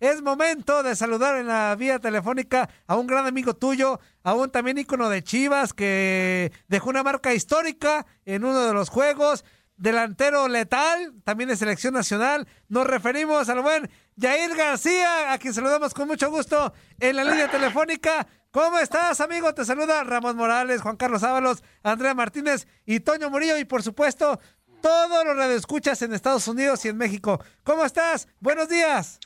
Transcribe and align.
Es 0.00 0.22
momento 0.22 0.84
de 0.84 0.94
saludar 0.94 1.36
en 1.38 1.48
la 1.48 1.74
vía 1.74 1.98
telefónica 1.98 2.68
a 2.86 2.94
un 2.94 3.08
gran 3.08 3.26
amigo 3.26 3.56
tuyo, 3.56 3.98
a 4.22 4.34
un 4.34 4.48
también 4.48 4.78
ícono 4.78 5.08
de 5.08 5.24
Chivas 5.24 5.72
que 5.72 6.52
dejó 6.68 6.90
una 6.90 7.02
marca 7.02 7.34
histórica 7.34 8.06
en 8.24 8.44
uno 8.44 8.60
de 8.64 8.72
los 8.72 8.90
juegos, 8.90 9.44
delantero 9.76 10.46
letal, 10.46 11.14
también 11.24 11.48
de 11.48 11.56
selección 11.56 11.94
nacional. 11.94 12.46
Nos 12.68 12.86
referimos 12.86 13.48
al 13.48 13.60
buen 13.60 13.90
Jair 14.16 14.54
García, 14.54 15.32
a 15.32 15.38
quien 15.38 15.52
saludamos 15.52 15.94
con 15.94 16.06
mucho 16.06 16.30
gusto 16.30 16.72
en 17.00 17.16
la 17.16 17.24
línea 17.24 17.50
telefónica. 17.50 18.24
¿Cómo 18.52 18.78
estás, 18.78 19.20
amigo? 19.20 19.52
Te 19.52 19.64
saluda 19.64 20.04
Ramón 20.04 20.36
Morales, 20.36 20.80
Juan 20.80 20.96
Carlos 20.96 21.24
Ábalos, 21.24 21.64
Andrea 21.82 22.14
Martínez 22.14 22.68
y 22.86 23.00
Toño 23.00 23.30
Murillo 23.30 23.58
y 23.58 23.64
por 23.64 23.82
supuesto 23.82 24.38
todos 24.80 25.24
los 25.24 25.36
radioescuchas 25.36 26.00
en 26.02 26.12
Estados 26.14 26.46
Unidos 26.46 26.84
y 26.84 26.88
en 26.88 26.96
México. 26.96 27.42
¿Cómo 27.64 27.84
estás? 27.84 28.28
Buenos 28.38 28.68
días. 28.68 29.18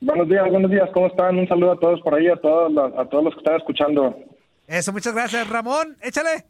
Buenos 0.00 0.28
días, 0.28 0.48
buenos 0.50 0.70
días, 0.70 0.88
¿cómo 0.94 1.08
están? 1.08 1.38
Un 1.38 1.46
saludo 1.48 1.72
a 1.72 1.78
todos 1.78 2.00
por 2.00 2.14
ahí, 2.14 2.28
a 2.28 2.36
todos, 2.36 2.72
los- 2.72 2.92
a 2.98 3.04
todos 3.06 3.24
los 3.24 3.34
que 3.34 3.40
están 3.40 3.56
escuchando. 3.56 4.16
Eso, 4.66 4.92
muchas 4.92 5.14
gracias, 5.14 5.48
Ramón. 5.48 5.96
Échale. 6.00 6.44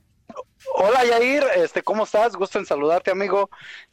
Hola 0.76 1.04
Yair, 1.04 1.42
este, 1.56 1.82
¿cómo 1.82 2.04
estás? 2.04 2.36
Gusto 2.36 2.58
en 2.58 2.66
saludarte, 2.66 3.10
amigo. 3.10 3.50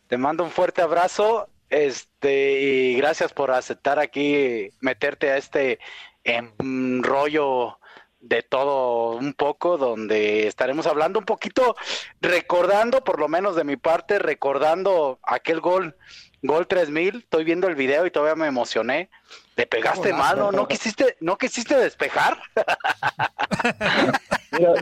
Te 0.08 0.18
mando 0.18 0.44
un 0.44 0.52
fuerte 0.52 0.82
abrazo. 0.82 1.48
Este, 1.70 2.62
y 2.62 2.96
gracias 2.98 3.34
por 3.34 3.52
aceptar 3.52 4.00
aquí 4.00 4.70
meterte 4.80 5.32
a 5.32 5.38
este 5.38 5.80
em, 6.24 7.02
rollo 7.02 7.80
de 8.20 8.42
todo 8.44 9.18
un 9.18 9.34
poco, 9.34 9.78
donde 9.78 10.48
estaremos 10.48 10.86
hablando 10.88 11.20
un 11.20 11.26
poquito, 11.26 11.76
recordando, 12.22 13.04
por 13.04 13.20
lo 13.20 13.28
menos 13.28 13.56
de 13.56 13.64
mi 13.64 13.76
parte, 13.78 14.20
recordando 14.20 15.20
aquel 15.24 15.62
gol, 15.62 15.96
gol 16.42 16.68
3000. 16.68 17.18
Estoy 17.18 17.44
viendo 17.44 17.68
el 17.68 17.76
video 17.76 18.06
y 18.06 18.12
todavía 18.12 18.36
me 18.36 18.48
emocioné. 18.48 19.10
Le 19.58 19.66
pegaste 19.66 20.12
Golazo. 20.12 20.36
mano, 20.36 20.52
¿no 20.52 20.68
quisiste, 20.68 21.18
no 21.20 21.38
quisiste 21.38 21.76
despejar? 21.76 22.38
Mira, 24.52 24.74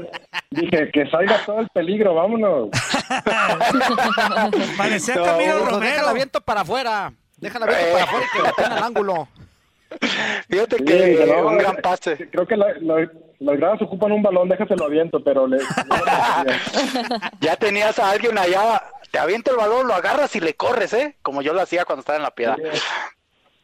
dije 0.51 0.91
que 0.91 1.09
salga 1.09 1.43
todo 1.45 1.61
el 1.61 1.69
peligro, 1.69 2.13
vámonos. 2.13 2.69
Parecía 4.77 5.15
No, 5.15 5.23
Camilo 5.25 5.59
Romero. 5.65 5.79
Déjala 5.81 6.13
viento 6.13 6.41
para 6.41 6.61
afuera. 6.61 7.13
Déjala 7.37 7.65
viento 7.67 7.85
para 7.93 8.03
afuera 8.03 8.25
y 8.25 8.37
que 8.37 8.43
la 8.43 8.51
tenga 8.51 8.77
al 8.77 8.83
ángulo. 8.83 9.27
Fíjate 10.49 10.77
Sí, 10.77 10.85
que 10.85 11.25
no, 11.27 11.47
un 11.47 11.57
gran 11.57 11.77
eh, 11.77 11.81
pase. 11.81 12.29
Creo 12.29 12.45
que 12.47 12.57
la- 12.57 12.73
la- 12.81 13.09
las 13.39 13.57
gradas 13.57 13.81
ocupan 13.81 14.11
un 14.13 14.23
balón, 14.23 14.47
déjaselo 14.49 14.85
aviento, 14.85 15.21
pero 15.23 15.45
le... 15.45 15.59
Ya 17.41 17.55
tenías 17.57 17.99
a 17.99 18.09
alguien 18.11 18.37
allá, 18.37 18.81
te 19.11 19.19
avienta 19.19 19.51
el 19.51 19.57
balón, 19.57 19.87
lo 19.87 19.93
agarras 19.93 20.33
y 20.37 20.39
le 20.39 20.55
corres, 20.55 20.93
¿eh? 20.93 21.17
Como 21.21 21.41
yo 21.41 21.53
lo 21.53 21.61
hacía 21.61 21.83
cuando 21.85 21.99
estaba 21.99 22.15
en 22.17 22.23
la 22.23 22.31
piedad. 22.31 22.55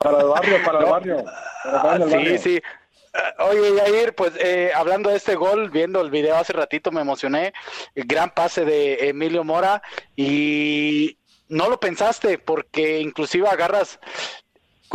Para 0.01 0.21
el 0.21 0.27
barrio, 0.27 0.57
para 0.65 0.79
el 0.79 0.85
barrio. 0.85 1.23
Para 1.63 1.95
el 1.95 2.03
Sí, 2.09 2.15
barrio. 2.15 2.37
sí. 2.39 2.55
Eh, 2.57 3.43
Oye, 3.49 3.75
Yair, 3.75 4.13
pues 4.15 4.33
eh, 4.39 4.71
hablando 4.73 5.09
de 5.09 5.17
este 5.17 5.35
gol, 5.35 5.69
viendo 5.69 6.01
el 6.01 6.09
video 6.09 6.35
hace 6.37 6.53
ratito 6.53 6.91
me 6.91 7.01
emocioné. 7.01 7.53
El 7.95 8.05
gran 8.05 8.31
pase 8.31 8.63
de 8.65 9.09
Emilio 9.09 9.43
Mora 9.43 9.81
y 10.15 11.17
no 11.49 11.69
lo 11.69 11.79
pensaste 11.79 12.37
porque 12.37 12.99
inclusive 12.99 13.47
agarras 13.47 13.99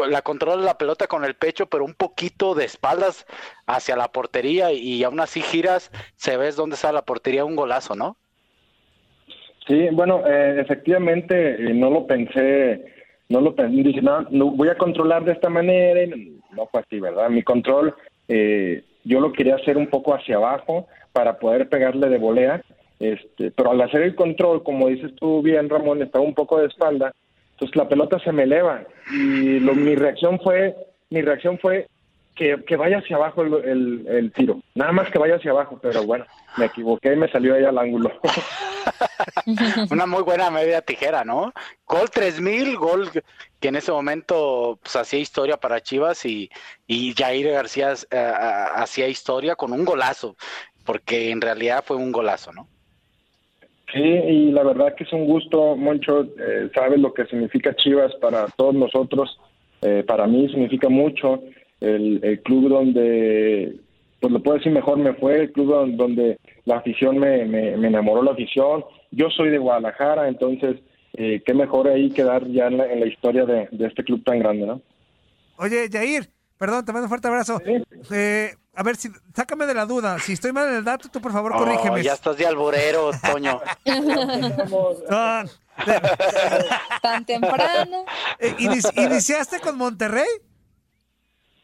la 0.09 0.21
controla 0.23 0.63
la 0.63 0.77
pelota 0.79 1.07
con 1.07 1.25
el 1.25 1.37
pecho, 1.37 1.67
pero 1.67 1.85
un 1.85 1.95
poquito 1.95 2.55
de 2.55 2.65
espaldas 2.67 3.27
hacia 3.67 3.97
la 3.97 4.09
portería 4.13 4.71
y 4.73 5.03
aún 5.05 5.21
así 5.21 5.41
giras, 5.41 5.91
se 6.17 6.37
ves 6.37 6.57
dónde 6.57 6.75
está 6.75 6.93
la 6.93 7.03
portería, 7.05 7.45
un 7.47 7.57
golazo, 7.57 7.95
¿no? 7.95 8.17
Sí, 9.67 9.89
bueno, 9.93 10.23
eh, 10.27 10.61
efectivamente 10.61 11.55
eh, 11.55 11.75
no 11.75 11.91
lo 11.91 12.07
pensé, 12.07 12.85
no 13.29 13.41
lo 13.41 13.55
pensé, 13.55 13.83
dije, 13.83 14.03
no, 14.03 14.25
voy 14.53 14.69
a 14.69 14.79
controlar 14.79 15.25
de 15.25 15.33
esta 15.33 15.49
manera, 15.49 16.03
y 16.05 16.39
no 16.55 16.67
fue 16.67 16.81
así, 16.81 17.01
¿verdad? 17.01 17.29
Mi 17.29 17.43
control, 17.43 17.95
eh, 18.29 18.85
yo 19.05 19.21
lo 19.21 19.33
quería 19.33 19.57
hacer 19.57 19.77
un 19.77 19.89
poco 19.89 20.15
hacia 20.15 20.37
abajo 20.37 20.87
para 21.13 21.39
poder 21.39 21.69
pegarle 21.69 22.09
de 22.09 22.19
volea, 22.19 22.63
este, 22.99 23.51
pero 23.51 23.71
al 23.73 23.81
hacer 23.81 24.03
el 24.03 24.15
control, 24.15 24.63
como 24.63 24.89
dices 24.89 25.15
tú 25.17 25.43
bien, 25.43 25.69
Ramón, 25.69 26.03
estaba 26.03 26.25
un 26.25 26.35
poco 26.35 26.59
de 26.59 26.67
espalda, 26.67 27.13
entonces 27.53 27.77
la 27.77 27.89
pelota 27.89 28.19
se 28.21 28.33
me 28.33 28.45
eleva. 28.45 28.83
Y 29.13 29.61
lo, 29.61 29.75
mi 29.75 29.95
reacción 29.95 30.39
fue, 30.41 30.75
mi 31.11 31.23
reacción 31.23 31.59
fue 31.59 31.87
que, 32.37 32.63
que 32.65 32.77
vaya 32.77 32.99
hacia 32.99 33.17
abajo 33.17 33.43
el, 33.43 33.55
el, 33.65 34.07
el 34.07 34.33
tiro, 34.33 34.61
nada 34.75 34.93
más 34.93 35.11
que 35.11 35.19
vaya 35.19 35.37
hacia 35.37 35.51
abajo, 35.51 35.79
pero 35.83 36.05
bueno, 36.05 36.27
me 36.57 36.67
equivoqué 36.67 37.15
y 37.15 37.17
me 37.17 37.31
salió 37.31 37.55
ahí 37.55 37.65
al 37.65 37.79
ángulo. 37.79 38.13
Una 39.91 40.07
muy 40.07 40.23
buena 40.23 40.51
media 40.51 40.83
tijera, 40.83 41.25
¿no? 41.25 41.53
Gol 41.87 42.11
3000, 42.11 42.77
gol 42.77 43.11
que 43.59 43.69
en 43.69 43.77
ese 43.77 43.91
momento 43.91 44.79
pues, 44.83 44.95
hacía 44.97 45.19
historia 45.19 45.57
para 45.57 45.81
Chivas 45.81 46.25
y, 46.27 46.51
y 46.87 47.15
Jair 47.15 47.51
García 47.51 47.95
eh, 48.11 48.33
hacía 48.75 49.09
historia 49.09 49.57
con 49.57 49.73
un 49.73 49.85
golazo, 49.85 50.37
porque 50.85 51.31
en 51.31 51.41
realidad 51.41 51.83
fue 51.85 51.97
un 51.97 52.13
golazo, 52.13 52.53
¿no? 52.53 52.69
Sí, 53.93 54.03
y 54.03 54.51
la 54.51 54.63
verdad 54.63 54.95
que 54.95 55.05
es 55.05 55.13
un 55.13 55.27
gusto, 55.27 55.77
Moncho, 55.77 56.23
eh, 56.39 56.69
sabes 56.75 56.99
lo 56.99 57.15
que 57.15 57.25
significa 57.27 57.75
Chivas 57.77 58.15
para 58.17 58.47
todos 58.49 58.75
nosotros, 58.75 59.39
eh, 59.81 60.05
para 60.07 60.27
mí 60.27 60.49
significa 60.49 60.89
mucho, 60.89 61.43
el, 61.81 62.21
el 62.23 62.43
club 62.43 62.69
donde, 62.69 63.77
pues 64.21 64.33
lo 64.33 64.43
puedo 64.43 64.59
decir 64.59 64.73
mejor, 64.73 64.99
me 64.99 65.15
fue, 65.15 65.37
el 65.43 65.53
club 65.53 65.69
don- 65.71 65.97
donde 65.97 66.39
la 66.65 66.77
afición 66.79 67.19
me, 67.19 67.45
me, 67.45 67.77
me 67.77 67.89
enamoró 67.89 68.23
la 68.23 68.33
afición, 68.33 68.85
yo 69.11 69.29
soy 69.31 69.51
de 69.51 69.59
Guadalajara, 69.59 70.29
entonces, 70.29 70.77
eh, 71.15 71.43
qué 71.47 71.55
mejor 71.55 71.89
ahí 71.89 72.11
quedar 72.11 72.47
ya 72.49 72.67
en 72.67 72.79
la, 72.79 72.87
en 72.93 73.01
la 73.01 73.07
historia 73.07 73.45
de, 73.45 73.69
de 73.71 73.87
este 73.87 74.05
club 74.05 74.23
tan 74.25 74.39
grande, 74.39 74.67
¿no? 74.67 74.81
Oye, 75.59 75.89
Jair, 75.91 76.29
perdón, 76.59 76.85
te 76.85 76.93
mando 76.93 77.05
un 77.07 77.09
fuerte 77.09 77.29
abrazo. 77.29 77.61
Eh, 78.11 78.51
a 78.75 78.83
ver, 78.83 78.97
si, 78.97 79.09
sácame 79.35 79.65
de 79.65 79.73
la 79.73 79.87
duda. 79.87 80.19
Si 80.19 80.35
estoy 80.35 80.53
mal 80.53 80.69
en 80.69 80.75
el 80.77 80.85
dato, 80.85 81.09
tú 81.11 81.19
por 81.23 81.33
favor 81.33 81.53
Oh, 81.55 81.59
corrígeme. 81.59 82.03
ya 82.03 82.13
estás 82.13 82.37
de 82.37 82.47
alborero, 82.47 83.11
Toño. 83.33 83.59
Tan 87.03 87.25
temprano. 87.25 88.05
Eh, 88.39 88.55
inici- 88.59 88.93
¿Iniciaste 88.97 89.61
con 89.61 89.77
Monterrey? 89.79 90.27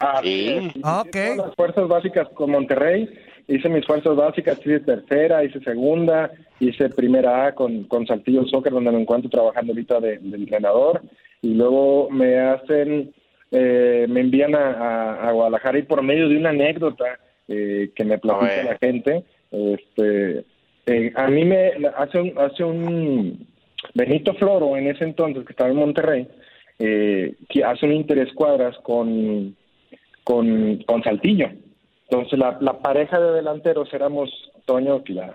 Ah, 0.04 0.20
Sí. 0.22 0.70
Ah, 0.82 1.04
Hice 1.06 1.30
ok. 1.32 1.36
las 1.38 1.54
fuerzas 1.54 1.88
básicas 1.88 2.28
con 2.30 2.50
Monterrey, 2.50 3.08
hice 3.48 3.68
mis 3.68 3.86
fuerzas 3.86 4.16
básicas, 4.16 4.58
hice 4.58 4.80
tercera, 4.80 5.44
hice 5.44 5.60
segunda, 5.60 6.30
hice 6.60 6.88
primera 6.90 7.46
A 7.46 7.54
con, 7.54 7.84
con 7.84 8.06
Saltillo 8.06 8.44
Soccer, 8.46 8.72
donde 8.72 8.90
me 8.92 9.00
encuentro 9.00 9.30
trabajando 9.30 9.72
ahorita 9.72 10.00
de, 10.00 10.18
de 10.18 10.36
entrenador, 10.36 11.02
y 11.40 11.54
luego 11.54 12.08
me 12.10 12.38
hacen, 12.38 13.12
eh, 13.52 14.06
me 14.08 14.20
envían 14.20 14.54
a, 14.54 14.70
a- 14.72 15.28
a 15.28 15.32
Guadalajara 15.32 15.78
y 15.78 15.82
por 15.82 16.02
medio 16.02 16.28
de 16.28 16.36
una 16.36 16.50
anécdota 16.50 17.18
eh, 17.48 17.90
que 17.94 18.04
me 18.04 18.18
platica 18.18 18.52
Oye. 18.60 18.64
la 18.64 18.78
gente, 18.78 19.24
este, 19.50 20.44
eh, 20.86 21.12
a 21.14 21.28
mí 21.28 21.44
me 21.44 21.72
hace 21.96 22.18
un, 22.18 22.32
hace 22.38 22.64
un 22.64 23.46
Benito 23.94 24.34
Floro 24.34 24.76
en 24.76 24.88
ese 24.88 25.04
entonces 25.04 25.44
que 25.44 25.52
estaba 25.52 25.70
en 25.70 25.76
Monterrey, 25.76 26.26
eh, 26.78 27.34
que 27.48 27.62
hace 27.64 27.86
un 27.86 27.92
interés 27.92 28.32
cuadras 28.32 28.76
con 28.78 29.54
con, 30.24 30.82
con 30.86 31.02
Saltillo. 31.02 31.48
Entonces 32.08 32.38
la, 32.38 32.58
la 32.60 32.78
pareja 32.80 33.18
de 33.20 33.32
delanteros 33.32 33.92
éramos 33.92 34.30
Toño, 34.64 35.02
que 35.02 35.14
ya 35.14 35.34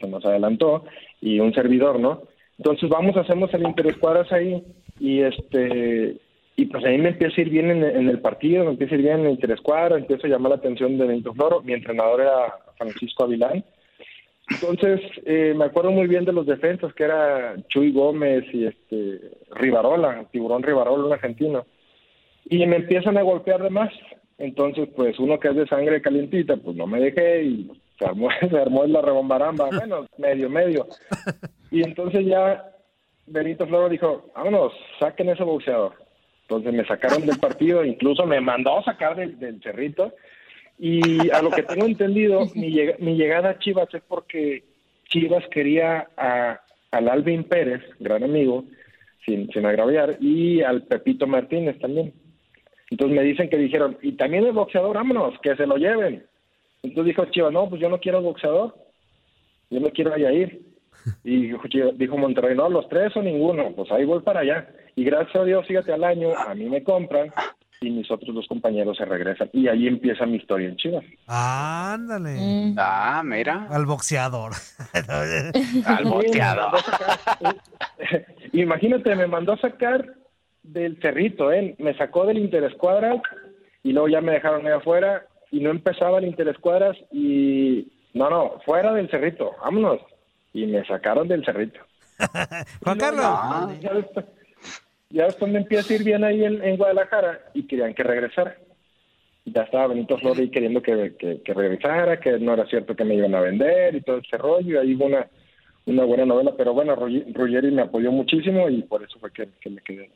se 0.00 0.06
nos 0.06 0.24
adelantó, 0.24 0.84
y 1.20 1.40
un 1.40 1.52
servidor, 1.52 1.98
¿no? 1.98 2.22
Entonces 2.58 2.88
vamos, 2.88 3.16
hacemos 3.16 3.52
el 3.54 3.62
interescuadras 3.62 4.30
ahí 4.32 4.62
y 5.00 5.20
este 5.22 6.16
y 6.56 6.66
pues 6.66 6.84
ahí 6.84 6.98
me 6.98 7.10
empieza 7.10 7.36
a 7.36 7.40
ir 7.42 7.50
bien 7.50 7.70
en, 7.70 7.84
en 7.84 8.08
el 8.08 8.20
partido, 8.20 8.64
me 8.64 8.70
empieza 8.72 8.94
a 8.94 8.98
ir 8.98 9.04
bien 9.04 9.20
en 9.20 9.26
el 9.26 9.32
interescuadra, 9.32 9.96
empiezo 9.96 10.26
a 10.26 10.30
llamar 10.30 10.50
la 10.50 10.56
atención 10.56 10.98
de 10.98 11.06
Benito 11.06 11.32
Floro, 11.32 11.62
mi 11.62 11.72
entrenador 11.72 12.20
era 12.20 12.54
Francisco 12.76 13.24
Avilán. 13.24 13.64
Entonces 14.50 15.00
eh, 15.24 15.54
me 15.56 15.66
acuerdo 15.66 15.92
muy 15.92 16.08
bien 16.08 16.24
de 16.24 16.32
los 16.32 16.46
defensas 16.46 16.92
que 16.94 17.04
era 17.04 17.54
Chuy 17.68 17.92
Gómez 17.92 18.44
y 18.52 18.66
este 18.66 19.20
Rivarola, 19.52 20.24
Tiburón 20.32 20.62
Rivarola, 20.62 21.04
un 21.04 21.12
argentino 21.12 21.64
y 22.50 22.66
me 22.66 22.76
empiezan 22.76 23.18
a 23.18 23.22
golpear 23.22 23.62
de 23.62 23.70
más. 23.70 23.90
Entonces, 24.38 24.88
pues 24.94 25.18
uno 25.18 25.38
que 25.40 25.48
es 25.48 25.56
de 25.56 25.66
sangre 25.66 26.00
calientita, 26.00 26.56
pues 26.56 26.76
no 26.76 26.86
me 26.86 27.00
dejé 27.00 27.42
y 27.42 27.70
se 27.98 28.04
armó, 28.06 28.28
se 28.50 28.56
armó 28.58 28.84
la 28.86 29.02
rebombaramba, 29.02 29.68
bueno, 29.70 30.06
medio, 30.18 30.48
medio. 30.48 30.86
Y 31.70 31.82
entonces 31.82 32.24
ya 32.24 32.64
Benito 33.26 33.66
Floro 33.66 33.90
dijo, 33.90 34.30
vámonos, 34.34 34.72
saquen 34.98 35.28
ese 35.28 35.44
boxeador. 35.44 35.92
Entonces 36.42 36.72
me 36.72 36.86
sacaron 36.86 37.26
del 37.26 37.38
partido, 37.38 37.84
incluso 37.84 38.24
me 38.24 38.40
mandó 38.40 38.78
a 38.78 38.84
sacar 38.84 39.14
del, 39.16 39.38
del 39.38 39.60
cerrito. 39.62 40.14
Y 40.78 41.28
a 41.30 41.42
lo 41.42 41.50
que 41.50 41.62
tengo 41.64 41.84
entendido, 41.84 42.46
mi, 42.54 42.70
llega- 42.70 42.96
mi 43.00 43.16
llegada 43.16 43.50
a 43.50 43.58
Chivas 43.58 43.92
es 43.92 44.00
porque 44.08 44.64
Chivas 45.10 45.44
quería 45.50 46.08
a, 46.16 46.58
al 46.90 47.08
Alvin 47.10 47.44
Pérez, 47.44 47.82
gran 47.98 48.24
amigo, 48.24 48.64
sin, 49.26 49.50
sin 49.52 49.66
agraviar, 49.66 50.16
y 50.20 50.62
al 50.62 50.84
Pepito 50.84 51.26
Martínez 51.26 51.78
también. 51.80 52.14
Entonces 52.90 53.16
me 53.16 53.22
dicen 53.22 53.50
que 53.50 53.56
dijeron, 53.56 53.98
y 54.02 54.12
también 54.12 54.46
el 54.46 54.52
boxeador, 54.52 54.96
vámonos, 54.96 55.38
que 55.42 55.56
se 55.56 55.66
lo 55.66 55.76
lleven. 55.76 56.24
Entonces 56.82 57.06
dijo 57.06 57.24
Chivas, 57.26 57.52
no, 57.52 57.68
pues 57.68 57.80
yo 57.80 57.88
no 57.88 57.98
quiero 57.98 58.22
boxeador, 58.22 58.74
yo 59.70 59.80
no 59.80 59.90
quiero 59.90 60.14
a 60.14 60.18
Yair. 60.18 60.62
Y 61.24 61.52
dijo, 61.94 62.18
Monterrey, 62.18 62.56
no, 62.56 62.68
los 62.68 62.88
tres 62.88 63.16
o 63.16 63.22
ninguno, 63.22 63.72
pues 63.74 63.90
ahí 63.90 64.04
voy 64.04 64.20
para 64.20 64.40
allá. 64.40 64.68
Y 64.94 65.04
gracias 65.04 65.36
a 65.36 65.44
Dios, 65.44 65.66
fíjate, 65.66 65.92
al 65.92 66.04
año 66.04 66.36
a 66.36 66.54
mí 66.54 66.64
me 66.64 66.82
compran 66.82 67.32
y 67.80 67.90
mis 67.90 68.10
otros 68.10 68.34
dos 68.34 68.46
compañeros 68.48 68.96
se 68.96 69.04
regresan. 69.04 69.48
Y 69.52 69.68
ahí 69.68 69.86
empieza 69.86 70.26
mi 70.26 70.36
historia 70.36 70.68
en 70.68 70.76
Chivas. 70.76 71.04
Ándale. 71.26 72.30
Mm. 72.30 72.74
Ah, 72.76 73.22
mira. 73.24 73.68
Al 73.70 73.86
boxeador. 73.86 74.52
Al 75.86 76.04
boteado. 76.04 76.70
Imagínate, 78.52 79.14
me 79.14 79.26
mandó 79.26 79.52
a 79.52 79.58
sacar 79.58 80.14
del 80.72 81.00
cerrito, 81.00 81.52
¿eh? 81.52 81.74
Me 81.78 81.96
sacó 81.96 82.26
del 82.26 82.38
interescuadras 82.38 83.20
y 83.82 83.92
luego 83.92 84.08
ya 84.08 84.20
me 84.20 84.32
dejaron 84.32 84.66
ahí 84.66 84.72
afuera 84.72 85.26
y 85.50 85.60
no 85.60 85.70
empezaba 85.70 86.18
el 86.18 86.26
interescuadras 86.26 86.96
y... 87.12 87.92
No, 88.14 88.30
no, 88.30 88.54
fuera 88.64 88.92
del 88.94 89.10
cerrito, 89.10 89.52
vámonos. 89.60 90.00
Y 90.52 90.66
me 90.66 90.84
sacaron 90.86 91.28
del 91.28 91.44
cerrito. 91.44 91.78
Juan 92.82 92.98
Carlos. 92.98 93.80
Ya, 93.80 93.92
después, 93.94 94.26
ya 95.10 95.24
después 95.24 95.52
me 95.52 95.58
empieza 95.58 95.92
a 95.92 95.96
ir 95.96 96.04
bien 96.04 96.24
ahí 96.24 96.44
en, 96.44 96.62
en 96.64 96.76
Guadalajara 96.76 97.40
y 97.54 97.66
querían 97.66 97.94
que 97.94 98.02
regresara. 98.02 98.56
Ya 99.44 99.62
estaba 99.62 99.88
Benito 99.88 100.18
ahí 100.36 100.50
queriendo 100.50 100.82
que, 100.82 101.14
que, 101.18 101.42
que 101.42 101.54
regresara, 101.54 102.18
que 102.18 102.38
no 102.38 102.54
era 102.54 102.66
cierto 102.66 102.96
que 102.96 103.04
me 103.04 103.14
iban 103.14 103.34
a 103.34 103.40
vender 103.40 103.94
y 103.94 104.00
todo 104.00 104.18
ese 104.18 104.36
rollo. 104.36 104.82
Y 104.82 104.88
ahí 104.88 104.94
hubo 104.94 105.06
una, 105.06 105.28
una 105.86 106.04
buena 106.04 106.26
novela, 106.26 106.54
pero 106.56 106.74
bueno, 106.74 106.96
Ruggeri 106.96 107.70
me 107.70 107.82
apoyó 107.82 108.10
muchísimo 108.10 108.68
y 108.68 108.82
por 108.82 109.02
eso 109.02 109.18
fue 109.18 109.30
que, 109.32 109.48
que 109.60 109.70
me 109.70 109.80
quedé. 109.82 110.10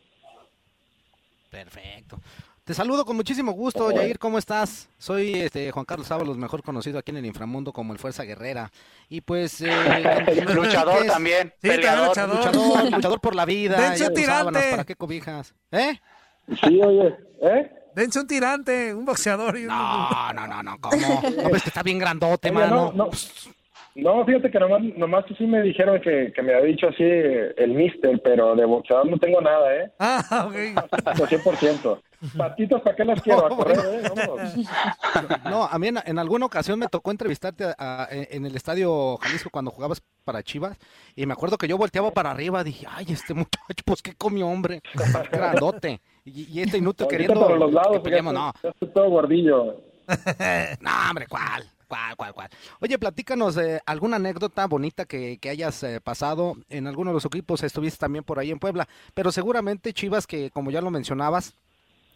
Perfecto. 1.52 2.18
Te 2.64 2.72
saludo 2.72 3.04
con 3.04 3.14
muchísimo 3.14 3.52
gusto, 3.52 3.90
Yair, 3.90 4.18
¿cómo 4.18 4.38
estás? 4.38 4.88
Soy 4.96 5.34
este 5.34 5.70
Juan 5.70 5.84
Carlos 5.84 6.10
Ábalos, 6.10 6.38
mejor 6.38 6.62
conocido 6.62 6.98
aquí 6.98 7.10
en 7.10 7.18
el 7.18 7.26
inframundo 7.26 7.72
como 7.74 7.92
el 7.92 7.98
Fuerza 7.98 8.22
Guerrera. 8.22 8.72
Y 9.10 9.20
pues... 9.20 9.60
eh, 9.60 9.70
Luchador 10.54 11.04
también. 11.04 11.52
Sí, 11.60 11.68
peleador. 11.68 12.08
luchador. 12.08 12.36
Luchador, 12.36 12.90
luchador 12.92 13.20
por 13.20 13.34
la 13.34 13.44
vida. 13.44 13.78
Dense 13.78 13.98
ya 14.04 14.08
un 14.08 14.14
tirante. 14.14 14.70
¿Para 14.70 14.84
qué 14.84 14.96
cobijas? 14.96 15.54
¿Eh? 15.72 16.00
Sí, 16.64 16.80
oye, 16.82 17.14
¿eh? 17.42 17.70
Dense 17.94 18.18
un 18.20 18.26
tirante, 18.26 18.94
un 18.94 19.04
boxeador. 19.04 19.58
y 19.58 19.62
un- 19.62 19.68
No, 19.68 20.32
no, 20.32 20.46
no, 20.46 20.62
no, 20.62 20.78
¿cómo? 20.80 20.96
No, 21.42 21.50
pues 21.50 21.64
que 21.64 21.68
está 21.68 21.82
bien 21.82 21.98
grandote, 21.98 22.48
Oye, 22.48 22.58
mano. 22.58 22.92
no, 22.94 23.04
no, 23.06 23.10
no, 23.94 24.24
fíjate 24.24 24.50
que 24.50 24.58
nomás, 24.58 24.82
nomás 24.96 25.24
sí 25.36 25.46
me 25.46 25.62
dijeron 25.62 26.00
que, 26.00 26.32
que 26.34 26.42
me 26.42 26.54
había 26.54 26.66
dicho 26.66 26.88
así 26.88 27.02
el 27.02 27.70
mister, 27.74 28.20
pero 28.22 28.54
de 28.56 28.64
boxeador 28.64 29.08
no 29.10 29.18
tengo 29.18 29.40
nada, 29.40 29.74
¿eh? 29.76 29.92
Ah, 29.98 30.46
ok. 30.48 30.54
Al 31.04 31.16
100%. 31.28 32.00
Patitas, 32.38 32.80
¿para 32.82 32.96
qué 32.96 33.04
las 33.04 33.20
quiero? 33.24 33.46
A 33.46 33.48
correr, 33.50 33.78
¿eh? 33.78 34.02
Vámonos. 34.08 34.54
No, 35.44 35.64
a 35.64 35.78
mí 35.78 35.88
en, 35.88 35.98
en 36.04 36.18
alguna 36.18 36.46
ocasión 36.46 36.78
me 36.78 36.86
tocó 36.86 37.10
entrevistarte 37.10 37.64
a- 37.64 37.74
a- 37.78 38.08
en 38.10 38.46
el 38.46 38.54
estadio 38.56 39.16
Jalisco 39.18 39.50
cuando 39.50 39.70
jugabas 39.70 40.02
para 40.24 40.42
Chivas 40.42 40.78
y 41.16 41.26
me 41.26 41.32
acuerdo 41.32 41.58
que 41.58 41.66
yo 41.68 41.76
volteaba 41.76 42.10
para 42.12 42.30
arriba, 42.30 42.62
dije, 42.64 42.86
ay, 42.88 43.06
este 43.10 43.34
muchacho, 43.34 43.82
pues 43.84 44.02
qué 44.02 44.14
comió, 44.14 44.46
hombre, 44.48 44.80
grandote. 45.32 46.00
Y, 46.24 46.44
y 46.58 46.62
este 46.62 46.78
inútil 46.78 47.04
Ahorita 47.06 47.34
queriendo 47.34 47.40
por 47.48 47.58
los 47.58 47.68
que 47.68 47.74
lados, 47.74 48.32
no, 48.32 48.52
ya 48.62 48.68
estoy 48.70 48.88
todo 48.88 49.10
gordillo. 49.10 49.80
no, 50.80 50.90
hombre, 51.10 51.26
¿cuál? 51.28 51.64
Oye, 52.80 52.98
platícanos 52.98 53.56
eh, 53.56 53.80
alguna 53.86 54.16
anécdota 54.16 54.66
bonita 54.66 55.04
que, 55.04 55.38
que 55.38 55.50
hayas 55.50 55.82
eh, 55.82 56.00
pasado 56.00 56.56
en 56.68 56.86
alguno 56.86 57.10
de 57.10 57.14
los 57.14 57.24
equipos, 57.24 57.62
estuviste 57.62 57.98
también 57.98 58.24
por 58.24 58.38
ahí 58.38 58.50
en 58.50 58.58
Puebla, 58.58 58.88
pero 59.14 59.32
seguramente 59.32 59.92
Chivas, 59.92 60.26
que 60.26 60.50
como 60.50 60.70
ya 60.70 60.80
lo 60.80 60.90
mencionabas, 60.90 61.54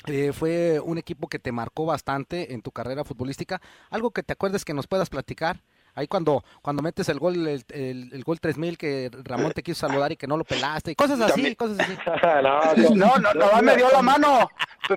eh, 0.06 0.32
fue 0.32 0.80
un 0.80 0.98
equipo 0.98 1.28
que 1.28 1.38
te 1.38 1.52
marcó 1.52 1.84
bastante 1.84 2.54
en 2.54 2.62
tu 2.62 2.70
carrera 2.70 3.04
futbolística. 3.04 3.60
Algo 3.90 4.12
que 4.12 4.22
te 4.22 4.32
acuerdes 4.32 4.64
que 4.64 4.74
nos 4.74 4.86
puedas 4.86 5.10
platicar. 5.10 5.60
Ahí 5.96 6.06
cuando, 6.06 6.44
cuando 6.62 6.82
metes 6.82 7.08
el 7.08 7.18
gol, 7.18 7.34
el, 7.48 7.64
el- 7.70 8.10
el 8.12 8.22
gol 8.22 8.38
3000 8.38 8.76
que 8.78 9.10
Ramón 9.24 9.50
te 9.52 9.62
quiso 9.62 9.88
saludar 9.88 10.12
y 10.12 10.16
que 10.16 10.26
no 10.28 10.36
lo 10.36 10.44
pelaste, 10.44 10.92
y 10.92 10.94
cosas 10.94 11.18
así, 11.20 11.32
También- 11.32 11.54
cosas 11.56 11.80
así. 11.80 11.96
no, 12.94 12.94
No, 12.94 13.16
no, 13.18 13.32
nomás 13.34 13.62
me 13.62 13.74
dio 13.76 13.90
la 13.90 14.02
mano 14.02 14.50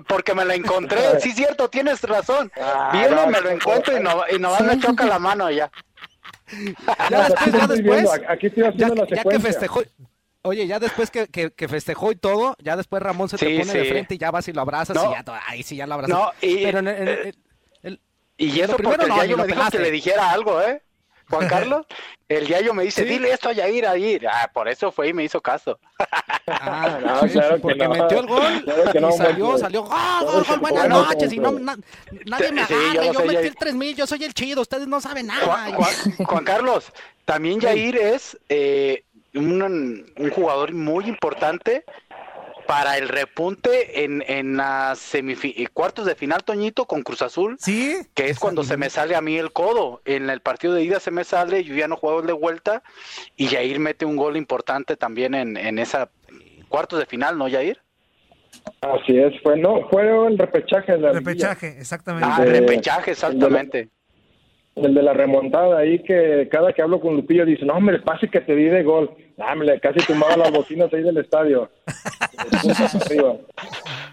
porque 0.06 0.34
me 0.34 0.44
la 0.44 0.54
encontré. 0.54 1.00
Sí, 1.20 1.32
cierto, 1.32 1.68
tienes 1.68 2.00
razón. 2.02 2.52
Ah, 2.60 2.90
Viene, 2.92 3.16
no, 3.16 3.26
me 3.26 3.40
lo 3.40 3.50
encuentro 3.50 3.96
y, 3.96 4.00
no, 4.02 4.22
y 4.30 4.38
nomás 4.38 4.60
me 4.62 4.78
choca 4.78 5.06
la 5.06 5.18
mano 5.18 5.50
ya. 5.50 5.70
Ya 7.10 7.28
después, 7.28 7.52
ya 7.52 7.66
después, 7.66 8.10
aquí 8.28 8.46
estoy 8.48 8.62
ya, 8.64 8.68
haciendo 8.70 8.94
la 8.96 9.06
ya 9.06 9.22
que 9.24 9.38
festejó, 9.40 9.82
oye, 10.42 10.66
ya 10.66 10.78
después 10.78 11.10
que, 11.10 11.28
que, 11.28 11.52
que 11.52 11.68
festejó 11.68 12.10
y 12.12 12.16
todo, 12.16 12.56
ya 12.60 12.76
después 12.76 13.02
Ramón 13.02 13.28
se 13.28 13.36
te 13.38 13.46
Sí, 13.46 13.58
pone 13.60 13.72
de 13.72 13.84
sí. 13.84 13.90
frente 13.90 14.14
y 14.16 14.18
ya 14.18 14.30
vas 14.30 14.48
y 14.48 14.52
lo 14.52 14.60
abrazas 14.60 14.96
No. 14.96 15.10
y 15.10 15.14
ya, 15.14 15.24
ahí 15.46 15.62
sí 15.62 15.76
ya 15.76 15.86
lo 15.86 15.94
abrazas. 15.94 16.16
No, 16.16 16.30
y- 16.42 16.64
Pero 16.64 16.80
en 16.80 16.88
el- 16.88 16.96
en 16.96 17.08
el- 17.08 17.34
el- 17.84 18.00
Y 18.36 18.60
eso 18.60 18.76
primero 18.76 18.98
porque 18.98 19.08
no, 19.10 19.16
Yayo 19.18 19.36
ni 19.36 19.42
lo 19.42 19.48
me 19.48 19.54
dijo 19.54 19.70
que 19.70 19.78
le 19.78 19.90
dijera 19.90 20.30
algo, 20.32 20.60
¿eh? 20.60 20.82
Juan 21.30 21.48
Carlos, 21.48 21.86
el 22.28 22.46
Yayo 22.46 22.74
me 22.74 22.82
dice, 22.84 23.02
Sí. 23.04 23.08
dile 23.08 23.32
esto 23.32 23.48
a 23.48 23.52
Yair, 23.52 23.86
a 23.86 23.96
Yair. 23.96 24.26
Ah, 24.28 24.50
por 24.52 24.68
eso 24.68 24.90
fue 24.92 25.08
y 25.08 25.12
me 25.12 25.24
hizo 25.24 25.40
caso. 25.40 25.78
ah, 26.46 26.98
No, 27.04 27.20
sí, 27.22 27.30
claro 27.30 27.54
que 27.56 27.60
porque 27.62 27.84
no. 27.88 27.90
metió 27.90 28.20
el 28.20 28.26
gol 28.26 28.62
Claro 28.64 28.92
que 28.92 28.98
y 28.98 29.12
salió, 29.12 29.58
salió, 29.58 29.82
gol, 29.84 29.96
gol, 30.24 30.44
gol, 30.44 30.58
buenas 30.60 30.88
noches, 30.88 31.32
y 31.32 31.38
no, 31.38 31.52
na- 31.52 31.76
nadie 32.26 32.52
me 32.52 32.66
Sí, 32.66 32.74
yo 32.74 32.80
agarra, 33.00 33.04
yo, 33.06 33.12
sé, 33.14 33.22
metí 33.22 33.34
Yair. 33.34 33.46
el 33.46 33.56
3000, 33.56 33.96
yo 33.96 34.06
soy 34.06 34.24
el 34.24 34.34
chido, 34.34 34.60
ustedes 34.62 34.86
no 34.86 35.00
saben 35.00 35.26
nada. 35.28 35.44
Juan, 35.46 35.72
Juan- 35.74 36.16
Juan 36.26 36.44
Carlos, 36.44 36.92
también 37.24 37.60
Yair 37.60 37.96
es 37.96 38.38
eh, 38.48 39.04
un, 39.34 40.12
un 40.16 40.30
jugador 40.30 40.72
muy 40.74 41.06
importante 41.06 41.84
para 42.70 42.96
el 42.98 43.08
repunte 43.08 44.04
en, 44.04 44.22
en 44.28 44.56
las 44.56 45.12
semifi- 45.12 45.68
cuartos 45.74 46.06
de 46.06 46.14
final, 46.14 46.44
Toñito, 46.44 46.84
con 46.84 47.02
Cruz 47.02 47.20
Azul. 47.20 47.56
¿Sí? 47.58 47.96
que 48.14 48.28
es 48.28 48.38
cuando 48.38 48.62
se 48.62 48.76
me 48.76 48.88
sale 48.90 49.16
a 49.16 49.20
mí 49.20 49.36
el 49.36 49.50
codo. 49.50 50.02
En 50.04 50.30
el 50.30 50.40
partido 50.40 50.74
de 50.74 50.84
ida 50.84 51.00
se 51.00 51.10
me 51.10 51.24
sale, 51.24 51.64
yo 51.64 51.74
ya 51.74 51.88
no 51.88 51.96
juego 51.96 52.20
el 52.20 52.28
de 52.28 52.32
vuelta 52.32 52.84
y 53.36 53.48
Jair 53.48 53.80
mete 53.80 54.04
un 54.04 54.14
gol 54.16 54.36
importante 54.36 54.96
también 54.96 55.34
en, 55.34 55.56
en 55.56 55.80
esa 55.80 56.10
cuartos 56.68 57.00
de 57.00 57.06
final, 57.06 57.36
¿no, 57.36 57.50
Jair? 57.50 57.80
Así 58.82 59.18
es, 59.18 59.32
fue, 59.42 59.56
no, 59.58 59.88
fue 59.90 60.02
el 60.28 60.38
repechaje. 60.38 60.92
de 60.92 60.98
la. 60.98 61.12
Repechaje, 61.12 61.76
exactamente. 61.76 62.28
Ah, 62.30 62.40
de- 62.44 62.50
repechaje, 62.60 63.10
exactamente. 63.10 63.88
el 64.76 64.94
de 64.94 65.02
la 65.02 65.12
remontada 65.12 65.78
ahí 65.78 66.00
que 66.04 66.48
cada 66.52 66.72
que 66.72 66.82
hablo 66.82 67.00
con 67.00 67.16
Lupillo 67.16 67.44
dice, 67.44 67.64
no, 67.64 67.74
hombre, 67.74 67.96
el 67.96 68.02
pase 68.04 68.28
que 68.28 68.40
te 68.40 68.54
di 68.54 68.66
de 68.66 68.84
gol. 68.84 69.10
Dame, 69.36 69.80
casi 69.80 69.98
tumbaba 70.06 70.36
las 70.36 70.52
bocinas 70.52 70.92
ahí 70.92 71.02
del 71.02 71.16
estadio. 71.16 71.70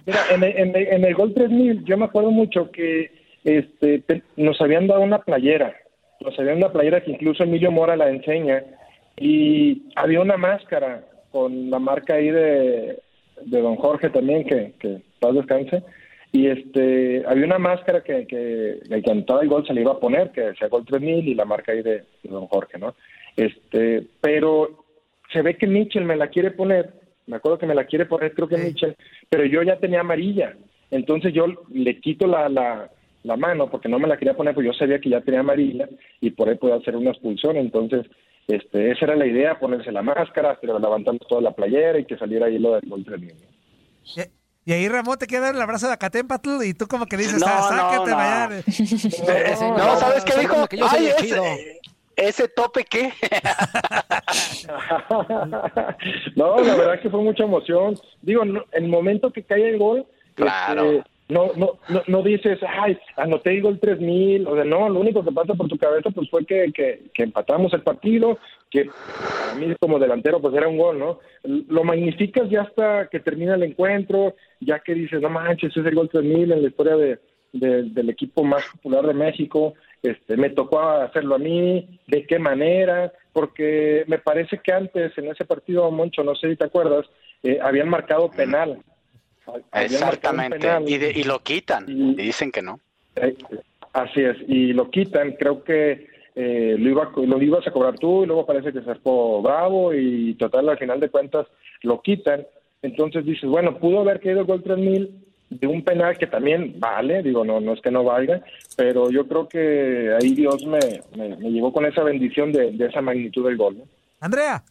Mira, 0.05 0.19
en 0.31 0.43
el, 0.43 0.57
en, 0.57 0.75
el, 0.75 0.87
en 0.87 1.05
el 1.05 1.13
gol 1.13 1.33
3000 1.33 1.83
yo 1.85 1.97
me 1.97 2.05
acuerdo 2.05 2.31
mucho 2.31 2.71
que 2.71 3.11
este 3.43 4.03
nos 4.35 4.59
habían 4.61 4.87
dado 4.87 5.01
una 5.01 5.19
playera. 5.19 5.75
Nos 6.21 6.37
habían 6.39 6.59
dado 6.59 6.71
una 6.71 6.73
playera 6.73 7.03
que 7.03 7.11
incluso 7.11 7.43
Emilio 7.43 7.71
Mora 7.71 7.95
la 7.95 8.09
enseña 8.09 8.63
y 9.17 9.83
había 9.95 10.21
una 10.21 10.37
máscara 10.37 11.03
con 11.31 11.69
la 11.69 11.79
marca 11.79 12.15
ahí 12.15 12.29
de, 12.29 12.99
de 13.41 13.61
Don 13.61 13.75
Jorge 13.75 14.09
también, 14.09 14.43
que, 14.45 14.73
que 14.79 15.01
paz 15.19 15.33
descanse 15.33 15.83
y 16.31 16.47
este 16.47 17.23
había 17.25 17.45
una 17.45 17.57
máscara 17.57 18.03
que, 18.03 18.27
que 18.27 18.79
el 18.89 19.03
que 19.03 19.11
el 19.11 19.47
gol 19.47 19.65
se 19.65 19.73
le 19.73 19.81
iba 19.81 19.93
a 19.93 19.99
poner, 19.99 20.31
que 20.31 20.41
decía 20.41 20.67
Gol 20.67 20.85
3000 20.85 21.27
y 21.27 21.35
la 21.35 21.45
marca 21.45 21.71
ahí 21.71 21.81
de, 21.81 22.03
Don 22.23 22.47
Jorge, 22.47 22.77
¿no? 22.77 22.95
Este, 23.35 24.03
pero 24.21 24.85
se 25.31 25.41
ve 25.41 25.55
que 25.55 25.67
Mitchell 25.67 26.03
me 26.03 26.15
la 26.15 26.27
quiere 26.27 26.51
poner, 26.51 26.91
me 27.27 27.35
acuerdo 27.37 27.59
que 27.59 27.67
me 27.67 27.75
la 27.75 27.85
quiere 27.85 28.05
poner, 28.05 28.33
creo 28.33 28.47
que 28.47 28.57
Mitchell, 28.57 28.95
pero 29.29 29.45
yo 29.45 29.61
ya 29.61 29.77
tenía 29.77 29.99
amarilla, 29.99 30.55
entonces 30.89 31.33
yo 31.33 31.45
le 31.69 31.99
quito 31.99 32.25
la, 32.25 32.49
la, 32.49 32.89
la 33.23 33.37
mano 33.37 33.69
porque 33.69 33.89
no 33.89 33.99
me 33.99 34.07
la 34.07 34.17
quería 34.17 34.35
poner, 34.35 34.55
pues 34.55 34.65
yo 34.65 34.73
sabía 34.73 34.99
que 34.99 35.09
ya 35.09 35.21
tenía 35.21 35.41
amarilla 35.41 35.87
y 36.21 36.31
por 36.31 36.49
ahí 36.49 36.55
podía 36.55 36.75
hacer 36.75 36.95
una 36.95 37.11
expulsión, 37.11 37.57
entonces 37.57 38.05
este, 38.47 38.91
esa 38.91 39.05
era 39.05 39.15
la 39.15 39.27
idea, 39.27 39.59
ponerse 39.59 39.91
la 39.91 40.01
máscara, 40.01 40.57
pero 40.61 40.79
levantando 40.79 41.25
toda 41.27 41.41
la 41.41 41.51
playera 41.51 41.99
y 41.99 42.05
que 42.05 42.17
saliera 42.17 42.45
ahí 42.47 42.57
lo 42.57 42.75
del 42.75 42.89
Gol 42.89 43.03
3000. 43.03 43.33
Y 44.63 44.73
ahí 44.73 44.87
Ramón 44.87 45.17
te 45.17 45.27
quiere 45.27 45.45
dar 45.45 45.55
el 45.55 45.61
abrazo 45.61 45.87
de 45.87 45.93
Acatempatl 45.93 46.63
y 46.63 46.73
tú 46.73 46.87
como 46.87 47.05
que 47.05 47.17
dices, 47.17 47.39
no, 47.39 47.45
ah, 47.47 47.69
sácate, 47.69 48.11
no, 48.11 49.69
no. 49.69 49.77
no, 49.77 49.97
¿sabes 49.97 50.25
qué 50.25 50.39
dijo? 50.39 50.67
Ay, 50.89 51.07
ese, 51.07 51.79
ese 52.17 52.49
tope 52.49 52.83
qué? 52.83 53.13
no, 56.35 56.61
la 56.61 56.75
verdad 56.75 56.99
que 56.99 57.09
fue 57.09 57.21
mucha 57.21 57.43
emoción. 57.43 57.97
Digo, 58.21 58.43
en 58.43 58.61
el 58.71 58.87
momento 58.89 59.31
que 59.31 59.43
cae 59.43 59.69
el 59.69 59.77
gol, 59.77 60.05
claro. 60.35 60.91
Este, 60.91 61.09
no, 61.29 61.51
no, 61.57 61.73
no, 61.89 62.03
no 62.07 62.23
dices, 62.23 62.57
ay, 62.65 62.97
anoté 63.17 63.51
el 63.51 63.61
gol 63.61 63.79
3000, 63.79 64.47
o 64.47 64.55
sea, 64.55 64.63
no, 64.63 64.87
lo 64.87 65.01
único 65.01 65.25
que 65.25 65.31
pasa 65.31 65.55
por 65.55 65.67
tu 65.67 65.77
cabeza 65.77 66.09
pues 66.09 66.29
fue 66.29 66.45
que, 66.45 66.71
que, 66.73 67.01
que 67.13 67.23
empatamos 67.23 67.73
el 67.73 67.81
partido, 67.81 68.39
que 68.71 68.89
a 69.51 69.55
mí 69.55 69.75
como 69.79 69.99
delantero 69.99 70.41
pues 70.41 70.55
era 70.55 70.69
un 70.69 70.77
gol, 70.77 70.97
¿no? 70.97 71.19
Lo 71.43 71.83
magnificas 71.83 72.49
ya 72.49 72.61
hasta 72.61 73.07
que 73.07 73.19
termina 73.19 73.55
el 73.55 73.63
encuentro, 73.63 74.35
ya 74.61 74.79
que 74.79 74.93
dices, 74.93 75.21
no 75.21 75.29
manches, 75.29 75.75
es 75.75 75.85
el 75.85 75.95
gol 75.95 76.09
3000 76.09 76.53
en 76.53 76.61
la 76.61 76.69
historia 76.69 76.95
de, 76.95 77.19
del 77.51 78.09
equipo 78.09 78.43
más 78.43 78.63
popular 78.65 79.05
de 79.05 79.13
México, 79.13 79.73
este, 80.03 80.37
me 80.37 80.49
tocó 80.49 80.79
hacerlo 80.79 81.35
a 81.35 81.39
mí, 81.39 81.99
de 82.07 82.25
qué 82.25 82.39
manera, 82.39 83.11
porque 83.33 84.03
me 84.07 84.19
parece 84.19 84.59
que 84.59 84.71
antes 84.71 85.17
en 85.17 85.27
ese 85.27 85.45
partido, 85.45 85.89
Moncho, 85.91 86.23
no 86.23 86.35
sé 86.35 86.49
si 86.49 86.55
te 86.55 86.65
acuerdas, 86.65 87.05
eh, 87.43 87.59
habían 87.61 87.89
marcado 87.89 88.29
penal. 88.29 88.81
Exactamente, 89.73 90.67
y, 90.85 90.95
y, 90.95 91.23
lo 91.23 91.39
quitan, 91.39 91.85
y, 91.87 92.15
dicen 92.15 92.51
que 92.51 92.61
no. 92.61 92.79
Eh, 93.15 93.35
así 93.93 94.21
es, 94.21 94.37
y 94.47 94.73
lo 94.73 94.89
quitan, 94.89 95.33
creo 95.33 95.63
que 95.63 96.07
eh, 96.35 96.75
lo, 96.77 96.89
iba, 96.89 97.11
lo 97.15 97.41
ibas 97.41 97.65
a 97.65 97.71
cobrar 97.71 97.97
tú 97.97 98.23
y 98.23 98.27
luego 98.27 98.45
parece 98.45 98.71
que 98.71 98.81
se 98.81 98.95
fue 98.95 99.41
bravo 99.41 99.93
y 99.93 100.35
total 100.35 100.69
al 100.69 100.77
final 100.77 100.99
de 100.99 101.09
cuentas 101.09 101.47
lo 101.81 102.01
quitan. 102.01 102.45
Entonces 102.83 103.25
dices, 103.25 103.49
bueno, 103.49 103.79
pudo 103.79 104.01
haber 104.01 104.19
caído 104.19 104.41
el 104.41 104.45
gol 104.45 104.61
3000 104.61 105.26
de 105.49 105.67
un 105.67 105.83
penal 105.83 106.17
que 106.17 106.27
también 106.27 106.79
vale, 106.79 107.23
digo, 107.23 107.45
no 107.45 107.59
no 107.59 107.73
es 107.73 107.81
que 107.81 107.91
no 107.91 108.03
valga, 108.03 108.41
pero 108.75 109.09
yo 109.09 109.27
creo 109.27 109.47
que 109.47 110.15
ahí 110.19 110.33
Dios 110.33 110.65
me, 110.65 111.01
me, 111.15 111.51
llevó 111.51 111.71
con 111.71 111.85
esa 111.85 112.03
bendición 112.03 112.51
de, 112.51 112.71
de 112.71 112.85
esa 112.85 113.01
magnitud 113.01 113.45
del 113.45 113.57
gol. 113.57 113.83
Andrea. 114.19 114.63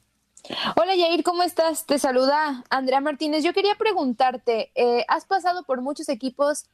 Hola 0.76 0.94
Yair, 0.94 1.24
¿cómo 1.24 1.42
estás? 1.42 1.86
Te 1.86 1.98
saluda 1.98 2.62
Andrea 2.70 3.00
Martínez. 3.00 3.42
Yo 3.42 3.52
quería 3.52 3.74
preguntarte, 3.76 4.70
eh, 4.74 5.04
has 5.08 5.24
pasado 5.24 5.64
por 5.64 5.80
muchos 5.80 6.08
equipos 6.08 6.66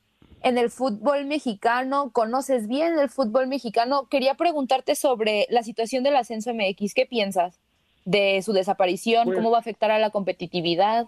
en 0.43 0.59
el 0.59 0.71
fútbol 0.71 1.25
mexicano, 1.25 2.11
conoces 2.13 2.69
bien 2.69 2.99
el 2.99 3.09
fútbol 3.09 3.47
mexicano. 3.47 4.09
Quería 4.11 4.35
preguntarte 4.35 4.95
sobre 4.95 5.47
la 5.49 5.63
situación 5.63 6.03
del 6.03 6.17
ascenso 6.17 6.53
MX. 6.53 6.95
¿Qué 6.95 7.07
piensas 7.07 7.59
de 8.05 8.43
su 8.43 8.53
desaparición? 8.53 9.25
Pues 9.27 9.37
¿Cómo 9.37 9.51
va 9.51 9.59
a 9.59 9.61
afectar 9.61 9.91
a 9.91 9.99
la 9.99 10.11
competitividad? 10.11 11.07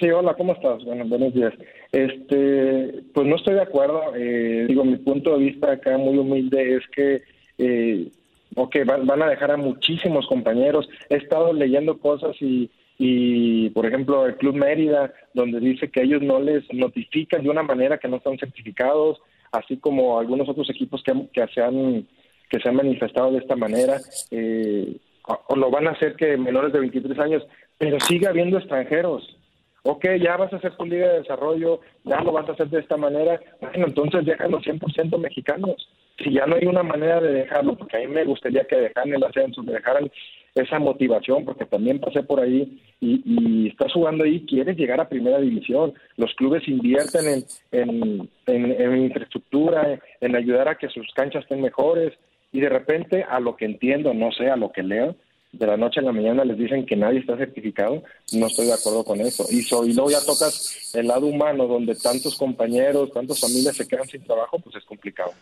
Sí, 0.00 0.08
hola, 0.10 0.32
¿cómo 0.34 0.54
estás? 0.54 0.82
Bueno, 0.84 1.04
buenos 1.06 1.34
días. 1.34 1.52
Este, 1.92 3.02
pues 3.12 3.26
no 3.26 3.36
estoy 3.36 3.54
de 3.54 3.62
acuerdo. 3.62 4.14
Eh, 4.16 4.64
digo, 4.66 4.82
mi 4.82 4.96
punto 4.96 5.36
de 5.36 5.44
vista 5.44 5.72
acá 5.72 5.98
muy 5.98 6.16
humilde 6.16 6.76
es 6.76 6.86
que, 6.88 7.22
eh, 7.58 8.08
ok, 8.56 8.76
van, 8.86 9.06
van 9.06 9.22
a 9.22 9.28
dejar 9.28 9.50
a 9.50 9.58
muchísimos 9.58 10.26
compañeros. 10.26 10.88
He 11.10 11.16
estado 11.16 11.52
leyendo 11.52 11.98
cosas 11.98 12.34
y 12.40 12.70
y 13.02 13.70
por 13.70 13.86
ejemplo 13.86 14.26
el 14.26 14.36
Club 14.36 14.56
Mérida, 14.56 15.10
donde 15.32 15.58
dice 15.58 15.90
que 15.90 16.02
ellos 16.02 16.20
no 16.20 16.38
les 16.38 16.70
notifican 16.70 17.42
de 17.42 17.48
una 17.48 17.62
manera 17.62 17.96
que 17.96 18.08
no 18.08 18.18
están 18.18 18.36
certificados, 18.36 19.18
así 19.52 19.78
como 19.78 20.18
algunos 20.20 20.46
otros 20.50 20.68
equipos 20.68 21.02
que, 21.02 21.14
que 21.32 21.46
se 21.54 21.62
han 21.62 22.06
que 22.50 22.60
se 22.60 22.68
han 22.68 22.76
manifestado 22.76 23.32
de 23.32 23.38
esta 23.38 23.56
manera, 23.56 23.96
eh, 24.30 24.98
o 25.24 25.56
lo 25.56 25.70
van 25.70 25.86
a 25.88 25.92
hacer 25.92 26.14
que 26.14 26.36
menores 26.36 26.74
de 26.74 26.80
23 26.80 27.18
años, 27.20 27.42
pero 27.78 27.98
sigue 28.00 28.26
habiendo 28.26 28.58
extranjeros. 28.58 29.39
Ok, 29.82 30.04
ya 30.20 30.36
vas 30.36 30.52
a 30.52 30.56
hacer 30.56 30.76
tu 30.76 30.84
liga 30.84 31.08
de 31.08 31.20
desarrollo, 31.20 31.80
ya 32.04 32.20
lo 32.20 32.32
vas 32.32 32.48
a 32.48 32.52
hacer 32.52 32.68
de 32.68 32.80
esta 32.80 32.96
manera, 32.96 33.40
bueno, 33.60 33.86
entonces 33.86 34.26
déjalo 34.26 34.60
100% 34.60 35.18
mexicanos. 35.18 35.88
Si 36.22 36.32
ya 36.34 36.44
no 36.44 36.56
hay 36.56 36.66
una 36.66 36.82
manera 36.82 37.18
de 37.20 37.32
dejarlo, 37.32 37.76
porque 37.76 37.96
a 37.96 38.00
mí 38.00 38.08
me 38.08 38.24
gustaría 38.24 38.64
que 38.64 38.76
dejaran 38.76 39.14
el 39.14 39.24
ascenso, 39.24 39.62
dejaran 39.62 40.10
esa 40.54 40.78
motivación, 40.78 41.44
porque 41.44 41.64
también 41.64 42.00
pasé 42.00 42.22
por 42.22 42.40
ahí 42.40 42.80
y, 43.00 43.22
y 43.24 43.68
estás 43.68 43.92
jugando 43.92 44.24
ahí, 44.24 44.44
quieres 44.46 44.76
llegar 44.76 45.00
a 45.00 45.08
primera 45.08 45.38
división. 45.38 45.94
Los 46.16 46.34
clubes 46.34 46.66
invierten 46.68 47.44
en, 47.72 48.28
en, 48.46 48.96
infraestructura, 49.02 49.98
en 50.20 50.36
ayudar 50.36 50.68
a 50.68 50.74
que 50.74 50.88
sus 50.88 51.06
canchas 51.14 51.44
estén 51.44 51.62
mejores 51.62 52.12
y 52.52 52.60
de 52.60 52.68
repente, 52.68 53.22
a 53.22 53.38
lo 53.38 53.56
que 53.56 53.64
entiendo, 53.64 54.12
no 54.12 54.32
sé, 54.32 54.50
a 54.50 54.56
lo 54.56 54.72
que 54.72 54.82
leo, 54.82 55.14
de 55.52 55.66
la 55.66 55.76
noche 55.76 56.00
a 56.00 56.02
la 56.04 56.12
mañana 56.12 56.44
les 56.44 56.56
dicen 56.56 56.86
que 56.86 56.96
nadie 56.96 57.20
está 57.20 57.36
certificado, 57.36 58.02
no 58.32 58.46
estoy 58.46 58.66
de 58.66 58.72
acuerdo 58.72 59.04
con 59.04 59.20
eso. 59.20 59.46
Y, 59.50 59.62
so, 59.62 59.84
y 59.84 59.92
luego 59.92 60.10
ya 60.10 60.20
tocas 60.20 60.94
el 60.94 61.08
lado 61.08 61.26
humano, 61.26 61.66
donde 61.66 61.94
tantos 61.96 62.36
compañeros, 62.36 63.12
tantas 63.12 63.40
familias 63.40 63.76
se 63.76 63.86
quedan 63.86 64.06
sin 64.06 64.22
trabajo, 64.22 64.58
pues 64.58 64.76
es 64.76 64.84
complicado. 64.84 65.32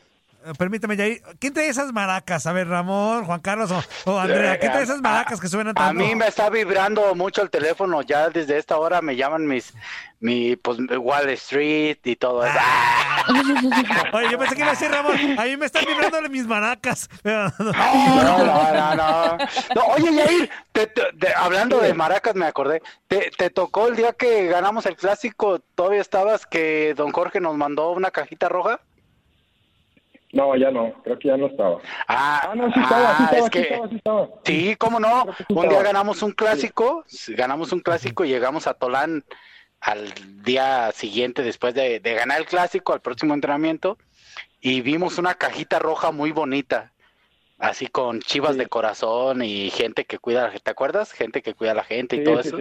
Eh, 0.44 0.52
permítame, 0.56 0.96
Jair. 0.96 1.20
¿Quién 1.40 1.52
trae 1.52 1.68
esas 1.68 1.92
maracas? 1.92 2.46
A 2.46 2.52
ver, 2.52 2.68
Ramón, 2.68 3.24
Juan 3.24 3.40
Carlos 3.40 3.70
o, 4.04 4.18
Andrea. 4.18 4.58
¿Quién 4.58 4.72
trae 4.72 4.84
esas 4.84 5.00
maracas 5.00 5.40
que 5.40 5.48
suenan 5.48 5.74
tanto? 5.74 6.02
A 6.02 6.06
mí 6.06 6.14
me 6.14 6.28
está 6.28 6.48
vibrando 6.48 7.14
mucho 7.14 7.42
el 7.42 7.50
teléfono. 7.50 8.02
Ya 8.02 8.30
desde 8.30 8.56
esta 8.56 8.78
hora 8.78 9.02
me 9.02 9.16
llaman 9.16 9.46
mis, 9.46 9.74
mi, 10.20 10.56
pues, 10.56 10.78
Wall 10.96 11.28
Street 11.30 11.98
y 12.04 12.16
todo 12.16 12.44
eso. 12.44 12.56
Ah. 12.58 13.24
Oye, 14.12 14.30
yo 14.30 14.38
pensé 14.38 14.54
que 14.54 14.60
iba 14.60 14.70
a 14.70 14.74
decir 14.74 14.90
Ramón. 14.90 15.16
A 15.38 15.44
mí 15.44 15.56
me 15.56 15.66
están 15.66 15.84
vibrando 15.84 16.28
mis 16.28 16.46
maracas. 16.46 17.08
No, 17.28 17.52
no, 17.58 18.74
no, 18.74 18.94
no. 18.94 19.38
no 19.74 19.82
oye, 19.96 20.22
Jair, 20.22 20.50
hablando 21.36 21.78
de 21.78 21.94
maracas, 21.94 22.34
me 22.34 22.46
acordé. 22.46 22.82
¿Te, 23.06 23.30
¿Te 23.36 23.50
tocó 23.50 23.88
el 23.88 23.96
día 23.96 24.12
que 24.12 24.46
ganamos 24.46 24.86
el 24.86 24.96
clásico? 24.96 25.60
¿Todavía 25.74 26.00
estabas 26.00 26.46
que 26.46 26.94
don 26.96 27.12
Jorge 27.12 27.40
nos 27.40 27.56
mandó 27.56 27.90
una 27.90 28.10
cajita 28.10 28.48
roja? 28.48 28.80
No, 30.32 30.54
ya 30.56 30.70
no, 30.70 30.92
creo 31.02 31.18
que 31.18 31.28
ya 31.28 31.36
no 31.36 31.46
estaba. 31.46 31.78
Ah, 32.06 32.52
no, 32.54 32.72
sí 32.72 32.80
estaba, 32.80 33.16
sí 33.16 33.24
estaba, 33.24 33.48
sí, 33.50 33.58
estaba, 33.58 33.88
sí, 33.88 33.96
estaba, 33.96 34.28
sí 34.44 34.76
cómo 34.76 35.00
no. 35.00 35.26
Un 35.48 35.68
día 35.68 35.82
ganamos 35.82 36.22
un 36.22 36.32
clásico, 36.32 37.04
ganamos 37.28 37.72
un 37.72 37.80
clásico 37.80 38.24
y 38.24 38.28
llegamos 38.28 38.66
a 38.66 38.74
Tolán 38.74 39.24
al 39.80 40.12
día 40.42 40.92
siguiente 40.92 41.42
después 41.42 41.74
de, 41.74 42.00
de 42.00 42.14
ganar 42.14 42.40
el 42.40 42.46
clásico, 42.46 42.92
al 42.92 43.00
próximo 43.00 43.32
entrenamiento, 43.32 43.96
y 44.60 44.80
vimos 44.82 45.18
una 45.18 45.34
cajita 45.34 45.78
roja 45.78 46.10
muy 46.10 46.32
bonita 46.32 46.92
así 47.58 47.88
con 47.88 48.20
chivas 48.20 48.56
de 48.56 48.66
corazón 48.66 49.42
y 49.42 49.70
gente 49.70 50.04
que 50.04 50.18
cuida, 50.18 50.52
¿te 50.62 50.70
acuerdas? 50.70 51.12
Gente 51.12 51.42
que 51.42 51.54
cuida 51.54 51.72
a 51.72 51.74
la 51.74 51.84
gente 51.84 52.16
y 52.16 52.24
todo 52.24 52.40
eso. 52.40 52.58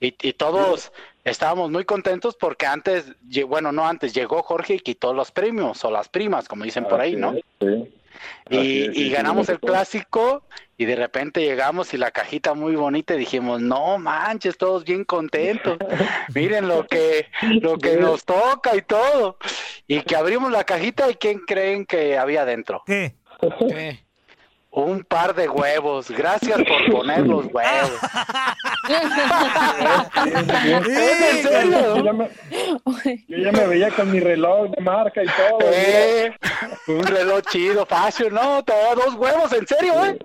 Y, 0.00 0.14
y, 0.22 0.32
todos 0.32 0.92
estábamos 1.24 1.70
muy 1.70 1.84
contentos 1.84 2.36
porque 2.36 2.66
antes, 2.66 3.12
bueno, 3.46 3.72
no 3.72 3.86
antes, 3.86 4.14
llegó 4.14 4.42
Jorge 4.42 4.74
y 4.74 4.80
quitó 4.80 5.12
los 5.12 5.30
premios 5.30 5.84
o 5.84 5.90
las 5.90 6.08
primas, 6.08 6.48
como 6.48 6.64
dicen 6.64 6.84
por 6.84 7.00
ahí, 7.00 7.16
¿no? 7.16 7.34
Y, 8.50 9.02
y 9.02 9.10
ganamos 9.10 9.48
el 9.48 9.60
clásico 9.60 10.42
y 10.80 10.86
de 10.86 10.96
repente 10.96 11.42
llegamos 11.42 11.92
y 11.92 11.98
la 11.98 12.10
cajita 12.10 12.54
muy 12.54 12.74
bonita 12.74 13.14
y 13.14 13.18
dijimos, 13.18 13.60
no 13.60 13.98
manches, 13.98 14.56
todos 14.56 14.84
bien 14.84 15.04
contentos, 15.04 15.76
miren 16.34 16.68
lo 16.68 16.86
que, 16.86 17.26
lo 17.60 17.76
que 17.76 17.96
nos 17.96 18.24
toca 18.24 18.74
y 18.74 18.82
todo. 18.82 19.36
Y 19.86 20.00
que 20.00 20.16
abrimos 20.16 20.50
la 20.50 20.64
cajita 20.64 21.10
y 21.10 21.16
¿quién 21.16 21.40
creen 21.40 21.84
que 21.84 22.16
había 22.16 22.44
dentro? 22.44 22.82
¿Qué? 22.86 23.14
¿Qué? 23.68 24.04
Un 24.72 25.02
par 25.02 25.34
de 25.34 25.48
huevos. 25.48 26.10
Gracias 26.10 26.58
por 26.58 26.92
poner 26.92 27.26
los 27.26 27.46
huevos. 27.46 27.90
¿En 30.64 30.84
serio? 31.42 31.96
Yo 31.96 32.04
ya, 32.04 32.12
me, 32.12 32.30
yo 33.26 33.36
ya 33.36 33.52
me 33.52 33.66
veía 33.66 33.90
con 33.90 34.12
mi 34.12 34.20
reloj 34.20 34.70
de 34.70 34.80
marca 34.80 35.24
y 35.24 35.26
todo. 35.26 35.58
Eh, 35.72 36.32
un 36.86 37.02
reloj 37.02 37.42
chido, 37.50 37.84
fácil, 37.84 38.32
¿no? 38.32 38.62
Te 38.62 38.72
da 38.72 38.94
dos 38.94 39.14
huevos, 39.14 39.52
en 39.52 39.66
serio, 39.66 40.04
¿eh? 40.04 40.18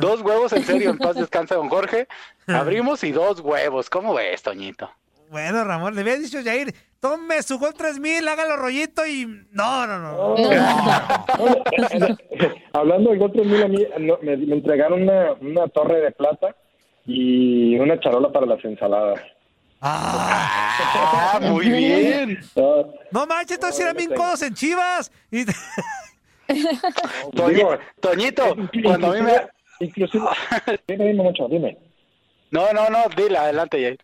Dos 0.00 0.20
huevos, 0.22 0.52
en 0.52 0.64
serio. 0.64 0.90
En 0.90 0.98
paz 0.98 1.16
descansa, 1.16 1.56
don 1.56 1.68
Jorge. 1.68 2.06
Abrimos 2.46 3.02
y 3.02 3.10
dos 3.10 3.40
huevos. 3.40 3.90
¿Cómo 3.90 4.14
ves, 4.14 4.42
Toñito? 4.42 4.90
Bueno, 5.30 5.64
Ramón, 5.64 5.94
le 5.94 6.00
había 6.00 6.16
dicho 6.16 6.38
Jair, 6.42 6.74
tome 7.00 7.42
su 7.42 7.58
gol 7.58 7.74
3000, 7.74 8.26
hágalo 8.28 8.56
rollito 8.56 9.06
y. 9.06 9.26
No, 9.52 9.86
no, 9.86 9.98
no. 9.98 10.34
Hablando 12.72 13.10
del 13.10 13.18
gol 13.18 13.32
3000, 13.32 13.62
a 13.62 13.68
mí 13.68 13.86
no, 14.00 14.18
me, 14.22 14.36
me 14.36 14.54
entregaron 14.54 15.02
una, 15.02 15.32
una 15.40 15.68
torre 15.68 16.00
de 16.00 16.10
plata 16.12 16.54
y 17.06 17.78
una 17.78 17.98
charola 18.00 18.30
para 18.32 18.46
las 18.46 18.64
ensaladas. 18.64 19.20
Ah, 19.80 21.38
muy 21.42 21.68
bien. 21.70 22.38
Ah, 22.56 22.82
No 23.12 23.26
manches, 23.26 23.56
entonces 23.56 23.80
eran 23.80 23.96
bien 23.96 24.12
codos 24.14 24.42
en 24.42 24.54
Chivas. 24.54 25.10
Y... 25.30 25.44
Toñi- 26.48 27.54
digo, 27.54 27.78
Toñito, 28.00 28.56
cuando 28.82 29.08
a 29.12 29.14
mí 29.14 29.22
me... 29.22 29.32
Inclusive, 29.80 30.24
dime, 30.88 31.06
dime 31.08 31.22
mucho, 31.22 31.46
dime. 31.48 31.78
No, 32.50 32.72
no, 32.72 32.88
no, 32.88 33.04
dile, 33.16 33.36
adelante, 33.38 33.80
Jair. 33.80 33.98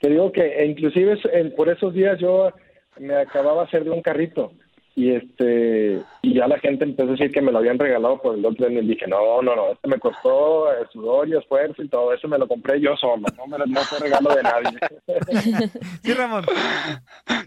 Que 0.00 0.08
digo 0.08 0.32
que 0.32 0.42
e 0.42 0.66
inclusive 0.66 1.16
por 1.56 1.68
esos 1.68 1.92
días 1.94 2.18
yo 2.18 2.50
me 2.98 3.14
acababa 3.16 3.62
de 3.62 3.68
hacer 3.68 3.84
de 3.84 3.90
un 3.90 4.02
carrito 4.02 4.52
y 4.98 5.14
este 5.14 6.00
y 6.22 6.32
ya 6.36 6.48
la 6.48 6.58
gente 6.58 6.84
empezó 6.84 7.10
a 7.10 7.12
decir 7.12 7.30
que 7.30 7.42
me 7.42 7.52
lo 7.52 7.58
habían 7.58 7.78
regalado 7.78 8.18
por 8.22 8.34
el 8.34 8.46
otro 8.46 8.70
y 8.70 8.80
dije 8.80 9.06
no 9.06 9.42
no 9.42 9.54
no 9.54 9.72
este 9.72 9.88
me 9.88 9.98
costó 9.98 10.72
eh, 10.72 10.86
sudor 10.90 11.28
y 11.28 11.36
esfuerzo 11.36 11.82
y 11.82 11.88
todo 11.88 12.14
eso 12.14 12.26
me 12.28 12.38
lo 12.38 12.48
compré 12.48 12.80
yo 12.80 12.96
solo 12.96 13.26
no 13.36 13.46
me 13.46 13.58
lo- 13.58 13.66
no 13.66 13.80
fue 13.82 13.98
regalo 13.98 14.34
de 14.34 14.42
nadie 14.42 14.78
Sí, 16.02 16.14
Ramón. 16.14 16.46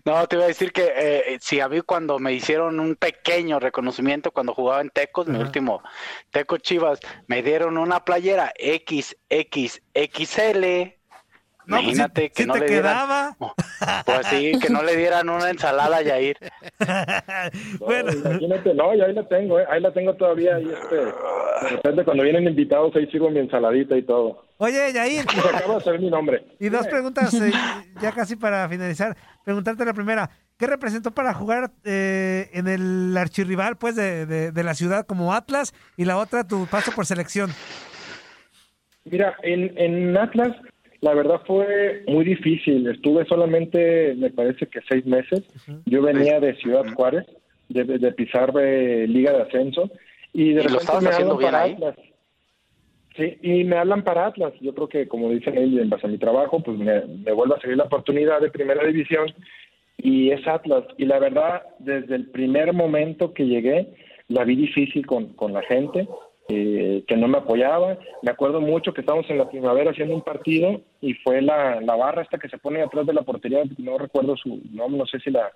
No, 0.06 0.28
te 0.28 0.36
iba 0.36 0.46
a 0.46 0.50
decir 0.50 0.72
que 0.72 0.92
eh, 0.96 1.38
si 1.42 1.60
a 1.60 1.68
mí 1.68 1.82
cuando 1.82 2.20
me 2.20 2.34
hicieron 2.34 2.80
un 2.80 2.96
pequeño 2.96 3.60
reconocimiento 3.60 4.30
cuando 4.30 4.54
jugaba 4.54 4.82
en 4.82 4.90
Tecos, 4.92 5.28
mi 5.28 5.40
último 5.40 5.82
Teco 6.30 6.58
Chivas, 6.58 7.00
me 7.28 7.42
dieron 7.42 7.78
una 7.80 8.06
playera 8.06 8.54
XXXL. 9.60 10.99
No, 11.70 11.76
pues, 11.76 11.84
Imagínate 11.84 12.22
si- 12.24 12.30
que 12.32 12.42
si 12.44 12.48
no 12.48 12.54
te 12.56 12.60
le 12.62 12.66
dieran, 12.68 12.94
quedaba. 12.94 13.38
pues 14.06 14.28
sí, 14.28 14.52
que 14.60 14.70
no 14.70 14.82
le 14.84 14.96
dieran 14.98 15.30
una 15.30 15.50
ensalada 15.52 15.98
a 15.98 16.02
Yair. 16.02 16.38
bueno, 17.80 18.12
No, 18.12 18.18
imagínate 18.32 18.74
no 18.74 18.96
y 18.96 19.02
ahí 19.02 19.14
la 19.14 19.28
tengo 19.28 19.60
eh, 19.60 19.66
ahí 19.70 19.80
la 19.82 19.94
tengo 19.94 20.14
todavía 20.16 20.56
ahí 20.56 20.66
este 20.68 20.96
de 20.96 21.70
repente 21.70 22.04
cuando 22.04 22.24
vienen 22.24 22.48
invitados 22.48 22.96
ahí 22.96 23.06
sigo 23.12 23.30
mi 23.30 23.40
ensaladita 23.40 23.96
y 23.98 24.02
todo 24.04 24.46
oye, 24.58 24.92
Jair, 24.94 25.26
y 25.26 25.40
se 25.40 25.48
acaba 25.50 25.74
de 25.76 25.80
hacer 25.80 26.00
mi 26.00 26.10
nombre 26.10 26.44
y 26.60 26.70
dos 26.70 26.88
preguntas 26.88 27.34
eh, 27.36 27.52
ya 28.02 28.12
casi 28.14 28.36
para 28.36 28.68
finalizar. 28.68 29.16
Preguntarte 29.46 29.84
la 29.86 29.94
primera, 29.94 30.30
¿qué 30.58 30.68
representó 30.68 31.12
para 31.12 31.34
jugar 31.34 31.72
eh, 31.84 32.50
en 32.54 32.68
el 32.68 33.16
archirrival 33.18 33.78
pues 33.78 33.96
de, 33.96 34.26
de, 34.26 34.52
de 34.52 34.64
la 34.64 34.74
ciudad 34.74 35.06
como 35.06 35.34
Atlas? 35.34 35.74
Y 35.98 36.06
la 36.06 36.18
otra, 36.18 36.48
tu 36.48 36.66
paso 36.68 36.92
por 36.94 37.06
selección. 37.06 37.52
Mira, 39.06 39.36
en, 39.44 39.76
en 39.78 40.16
Atlas 40.18 40.56
la 41.02 41.14
verdad 41.14 41.42
fue 41.46 42.04
muy 42.08 42.26
difícil. 42.26 42.88
Estuve 42.88 43.26
solamente, 43.26 44.16
me 44.16 44.30
parece 44.30 44.68
que 44.68 44.80
seis 44.90 45.06
meses. 45.06 45.44
Yo 45.86 46.02
venía 46.02 46.40
de 46.40 46.56
Ciudad 46.56 46.86
Juárez, 46.94 47.26
de, 47.70 47.84
de- 47.84 48.00
de 48.00 48.12
pisar 48.12 48.52
de 48.54 49.08
Liga 49.08 49.32
de 49.34 49.44
Ascenso. 49.44 49.90
Y 50.34 50.54
de 50.54 50.62
¿Y 50.62 50.64
lo 50.64 50.64
repente 50.64 50.78
estabas 50.84 51.04
me 51.04 51.10
haciendo 51.10 51.34
hablan 51.36 51.40
bien 51.40 51.52
para 51.52 51.64
ahí? 51.64 51.74
Atlas. 51.74 51.96
Sí, 53.16 53.38
y 53.42 53.64
me 53.64 53.76
hablan 53.78 54.04
para 54.04 54.28
Atlas. 54.28 54.54
Yo 54.62 54.74
creo 54.74 54.88
que, 54.88 55.08
como 55.08 55.30
dicen 55.32 55.58
ellos, 55.58 55.82
en 55.82 55.90
base 55.90 56.06
a 56.06 56.10
mi 56.10 56.18
trabajo, 56.18 56.62
pues 56.62 56.78
me, 56.78 57.02
me 57.06 57.32
vuelve 57.32 57.56
a 57.56 57.60
salir 57.62 57.78
la 57.78 57.86
oportunidad 57.86 58.40
de 58.40 58.52
primera 58.52 58.86
división 58.86 59.34
y 59.98 60.32
es 60.32 60.48
Atlas. 60.48 60.84
Y 60.98 61.06
la 61.06 61.20
verdad, 61.20 61.64
desde 61.80 62.16
el 62.16 62.28
primer 62.28 62.72
momento 62.74 63.34
que 63.34 63.46
llegué, 63.46 63.88
la 64.28 64.44
vi 64.46 64.56
difícil 64.56 65.06
con, 65.06 65.34
con 65.34 65.54
la 65.54 65.64
gente, 65.64 66.08
eh, 66.50 67.04
que 67.08 67.16
no 67.16 67.28
me 67.28 67.38
apoyaba. 67.38 67.98
Me 68.24 68.32
acuerdo 68.32 68.60
mucho 68.60 68.92
que 68.92 69.02
estábamos 69.02 69.30
en 69.30 69.38
la 69.38 69.50
primavera 69.50 69.92
haciendo 69.92 70.16
un 70.16 70.24
partido 70.24 70.82
y 71.00 71.14
fue 71.14 71.44
la, 71.44 71.80
la 71.80 71.96
barra 71.96 72.24
esta 72.24 72.40
que 72.40 72.50
se 72.50 72.58
pone 72.58 72.82
atrás 72.82 73.06
de 73.06 73.14
la 73.14 73.22
portería, 73.22 73.62
no 73.78 74.00
recuerdo 74.00 74.36
su 74.36 74.60
nombre, 74.72 74.98
no 74.98 75.06
sé 75.06 75.20
si 75.20 75.30
la, 75.30 75.52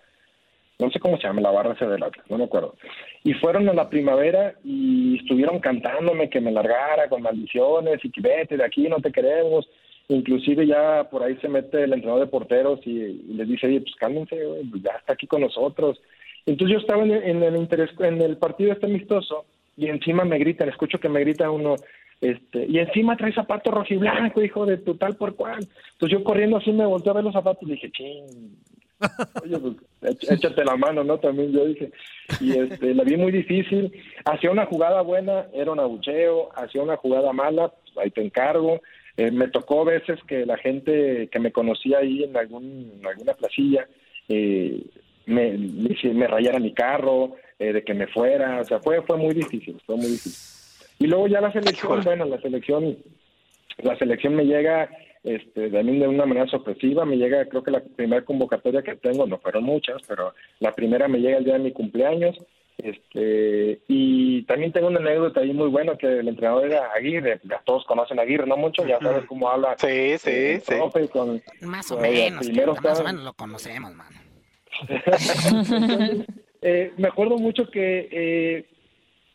no 0.77 0.91
sé 0.91 0.99
cómo 0.99 1.17
se 1.17 1.23
llama, 1.23 1.41
la 1.41 1.49
barra 1.49 1.73
esa 1.73 1.87
del 1.87 2.03
Atlas, 2.03 2.25
no 2.29 2.37
me 2.37 2.43
acuerdo. 2.43 2.75
Y 3.23 3.33
fueron 3.33 3.67
a 3.69 3.73
la 3.73 3.89
primavera 3.89 4.53
y 4.63 5.17
estuvieron 5.17 5.59
cantándome 5.59 6.29
que 6.29 6.41
me 6.41 6.51
largara 6.51 7.09
con 7.09 7.23
maldiciones 7.23 7.99
y 8.03 8.11
que 8.11 8.21
vete 8.21 8.57
de 8.57 8.65
aquí, 8.65 8.87
no 8.87 8.97
te 8.97 9.11
queremos. 9.11 9.67
Inclusive 10.09 10.67
ya 10.67 11.07
por 11.09 11.23
ahí 11.23 11.37
se 11.37 11.49
mete 11.49 11.85
el 11.85 11.93
entrenador 11.93 12.25
de 12.25 12.31
porteros 12.31 12.79
y, 12.85 13.23
les 13.33 13.47
dice, 13.47 13.65
oye, 13.65 13.81
pues 13.81 13.95
cálmense, 13.95 14.37
pues 14.69 14.83
ya 14.83 14.91
está 14.91 15.13
aquí 15.13 15.25
con 15.25 15.41
nosotros. 15.41 15.99
Entonces 16.45 16.73
yo 16.73 16.79
estaba 16.81 17.03
en 17.03 17.13
en 17.13 17.41
el, 17.41 17.55
interés, 17.55 17.89
en 17.99 18.21
el 18.21 18.37
partido 18.37 18.73
este 18.73 18.85
amistoso 18.85 19.45
y 19.77 19.87
encima 19.87 20.23
me 20.25 20.37
gritan, 20.39 20.69
escucho 20.69 20.99
que 20.99 21.09
me 21.09 21.19
grita 21.21 21.49
uno, 21.51 21.75
este, 22.21 22.65
y 22.67 22.79
encima 22.79 23.17
trae 23.17 23.33
zapato 23.33 23.71
rojiblanco, 23.71 24.41
hijo 24.41 24.65
de 24.65 24.77
tu 24.77 24.95
tal 24.95 25.15
por 25.15 25.35
cual. 25.35 25.59
Entonces 25.93 26.17
yo 26.17 26.23
corriendo 26.23 26.57
así 26.57 26.71
me 26.71 26.85
volteé 26.85 27.09
a 27.11 27.15
ver 27.15 27.23
los 27.23 27.33
zapatos 27.33 27.63
y 27.67 27.71
dije, 27.71 27.91
ching, 27.91 28.55
oye, 29.43 29.57
pues 29.59 29.75
éch- 30.19 30.31
échate 30.31 30.63
la 30.63 30.77
mano, 30.77 31.03
¿no? 31.03 31.17
También 31.17 31.51
yo 31.51 31.65
dije. 31.65 31.91
Y 32.39 32.51
este, 32.57 32.93
la 32.93 33.03
vi 33.03 33.17
muy 33.17 33.31
difícil. 33.33 33.91
Hacía 34.23 34.51
una 34.51 34.65
jugada 34.65 35.01
buena, 35.01 35.47
era 35.53 35.71
un 35.71 35.79
abucheo. 35.81 36.49
Hacía 36.55 36.81
una 36.81 36.95
jugada 36.95 37.33
mala, 37.33 37.67
pues, 37.69 37.97
ahí 37.97 38.11
te 38.11 38.21
encargo. 38.21 38.79
Eh, 39.17 39.29
me 39.31 39.49
tocó 39.49 39.83
veces 39.83 40.19
que 40.25 40.45
la 40.45 40.57
gente 40.57 41.27
que 41.29 41.39
me 41.39 41.51
conocía 41.51 41.97
ahí 41.97 42.23
en, 42.23 42.37
algún, 42.37 42.93
en 42.99 43.05
alguna 43.05 43.33
placilla 43.33 43.85
eh, 44.29 44.81
me, 45.25 45.57
me, 45.57 46.27
rayara 46.27 46.59
mi 46.59 46.73
carro, 46.73 47.35
eh, 47.59 47.73
de 47.73 47.83
que 47.83 47.93
me 47.93 48.07
fuera. 48.07 48.61
O 48.61 48.65
sea, 48.65 48.79
fue, 48.79 49.01
fue 49.03 49.17
muy 49.17 49.33
difícil, 49.33 49.81
fue 49.85 49.95
muy 49.95 50.07
difícil. 50.07 50.87
Y 50.99 51.07
luego 51.07 51.27
ya 51.27 51.41
la 51.41 51.51
selección, 51.51 52.01
bueno, 52.03 52.25
la 52.25 52.39
selección 52.41 52.97
la 53.79 53.97
selección 53.97 54.35
me 54.35 54.45
llega 54.45 54.89
este, 55.23 55.69
también 55.71 55.99
de 55.99 56.07
una 56.07 56.25
manera 56.25 56.47
sorpresiva, 56.47 57.05
me 57.05 57.17
llega 57.17 57.45
creo 57.47 57.63
que 57.63 57.71
la 57.71 57.81
primera 57.81 58.23
convocatoria 58.23 58.83
que 58.83 58.95
tengo, 58.95 59.25
no 59.25 59.37
fueron 59.39 59.63
muchas, 59.63 60.01
pero 60.07 60.33
la 60.59 60.73
primera 60.73 61.07
me 61.07 61.19
llega 61.19 61.37
el 61.37 61.45
día 61.45 61.53
de 61.53 61.59
mi 61.59 61.71
cumpleaños, 61.71 62.37
este, 62.77 63.79
y 63.87 64.43
también 64.43 64.71
tengo 64.73 64.87
una 64.87 64.99
anécdota 64.99 65.39
ahí 65.39 65.53
muy 65.53 65.69
buena 65.69 65.95
que 65.97 66.19
el 66.19 66.27
entrenador 66.27 66.65
era 66.65 66.91
Aguirre, 66.95 67.39
ya 67.43 67.61
todos 67.65 67.85
conocen 67.85 68.19
a 68.19 68.23
Aguirre, 68.23 68.45
no 68.47 68.57
mucho, 68.57 68.85
ya 68.85 68.99
sabes 68.99 69.25
cómo 69.25 69.49
habla. 69.49 69.75
Sí, 69.77 70.17
sí, 70.17 70.29
eh, 70.29 70.61
sí. 70.63 70.75
con- 71.11 71.41
Más 71.61 71.91
o 71.91 71.95
con 71.95 72.01
menos, 72.03 72.49
más 72.83 72.99
o 72.99 73.03
menos 73.03 73.23
lo 73.23 73.33
conocemos, 73.33 73.93
mano. 73.95 74.19
Entonces, 74.89 76.25
eh, 76.61 76.91
me 76.97 77.07
acuerdo 77.07 77.37
mucho 77.37 77.69
que 77.69 78.07
eh, 78.11 78.65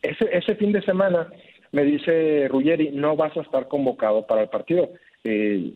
ese, 0.01 0.29
ese 0.31 0.55
fin 0.55 0.71
de 0.71 0.81
semana 0.81 1.27
me 1.71 1.83
dice 1.83 2.47
Ruggeri, 2.47 2.91
no 2.91 3.15
vas 3.15 3.35
a 3.37 3.41
estar 3.41 3.67
convocado 3.67 4.25
para 4.25 4.41
el 4.43 4.49
partido, 4.49 4.89
eh, 5.23 5.71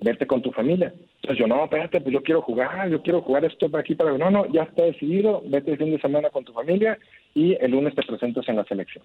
vete 0.00 0.26
con 0.26 0.42
tu 0.42 0.50
familia. 0.52 0.92
Entonces 1.22 1.38
yo, 1.38 1.46
no, 1.46 1.64
espérate, 1.64 2.00
pues 2.00 2.12
yo 2.12 2.22
quiero 2.22 2.42
jugar, 2.42 2.88
yo 2.90 3.02
quiero 3.02 3.20
jugar 3.22 3.44
esto 3.44 3.70
para 3.70 3.82
aquí, 3.82 3.94
para... 3.94 4.16
No, 4.16 4.30
no, 4.30 4.46
ya 4.52 4.62
está 4.64 4.84
decidido, 4.84 5.42
vete 5.46 5.72
el 5.72 5.78
fin 5.78 5.90
de 5.90 6.00
semana 6.00 6.30
con 6.30 6.44
tu 6.44 6.52
familia 6.52 6.98
y 7.34 7.56
el 7.60 7.70
lunes 7.72 7.94
te 7.94 8.02
presentas 8.02 8.48
en 8.48 8.56
la 8.56 8.64
selección. 8.64 9.04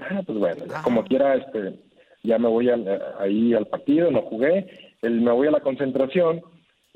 Ah, 0.00 0.22
pues 0.24 0.38
bueno, 0.38 0.64
como 0.84 1.04
quiera, 1.04 1.34
este, 1.34 1.74
ya 2.22 2.38
me 2.38 2.48
voy 2.48 2.70
al- 2.70 3.02
ahí 3.18 3.52
al 3.54 3.66
partido, 3.66 4.10
no 4.10 4.22
jugué, 4.22 4.66
el- 5.02 5.20
me 5.20 5.32
voy 5.32 5.48
a 5.48 5.52
la 5.52 5.60
concentración 5.60 6.40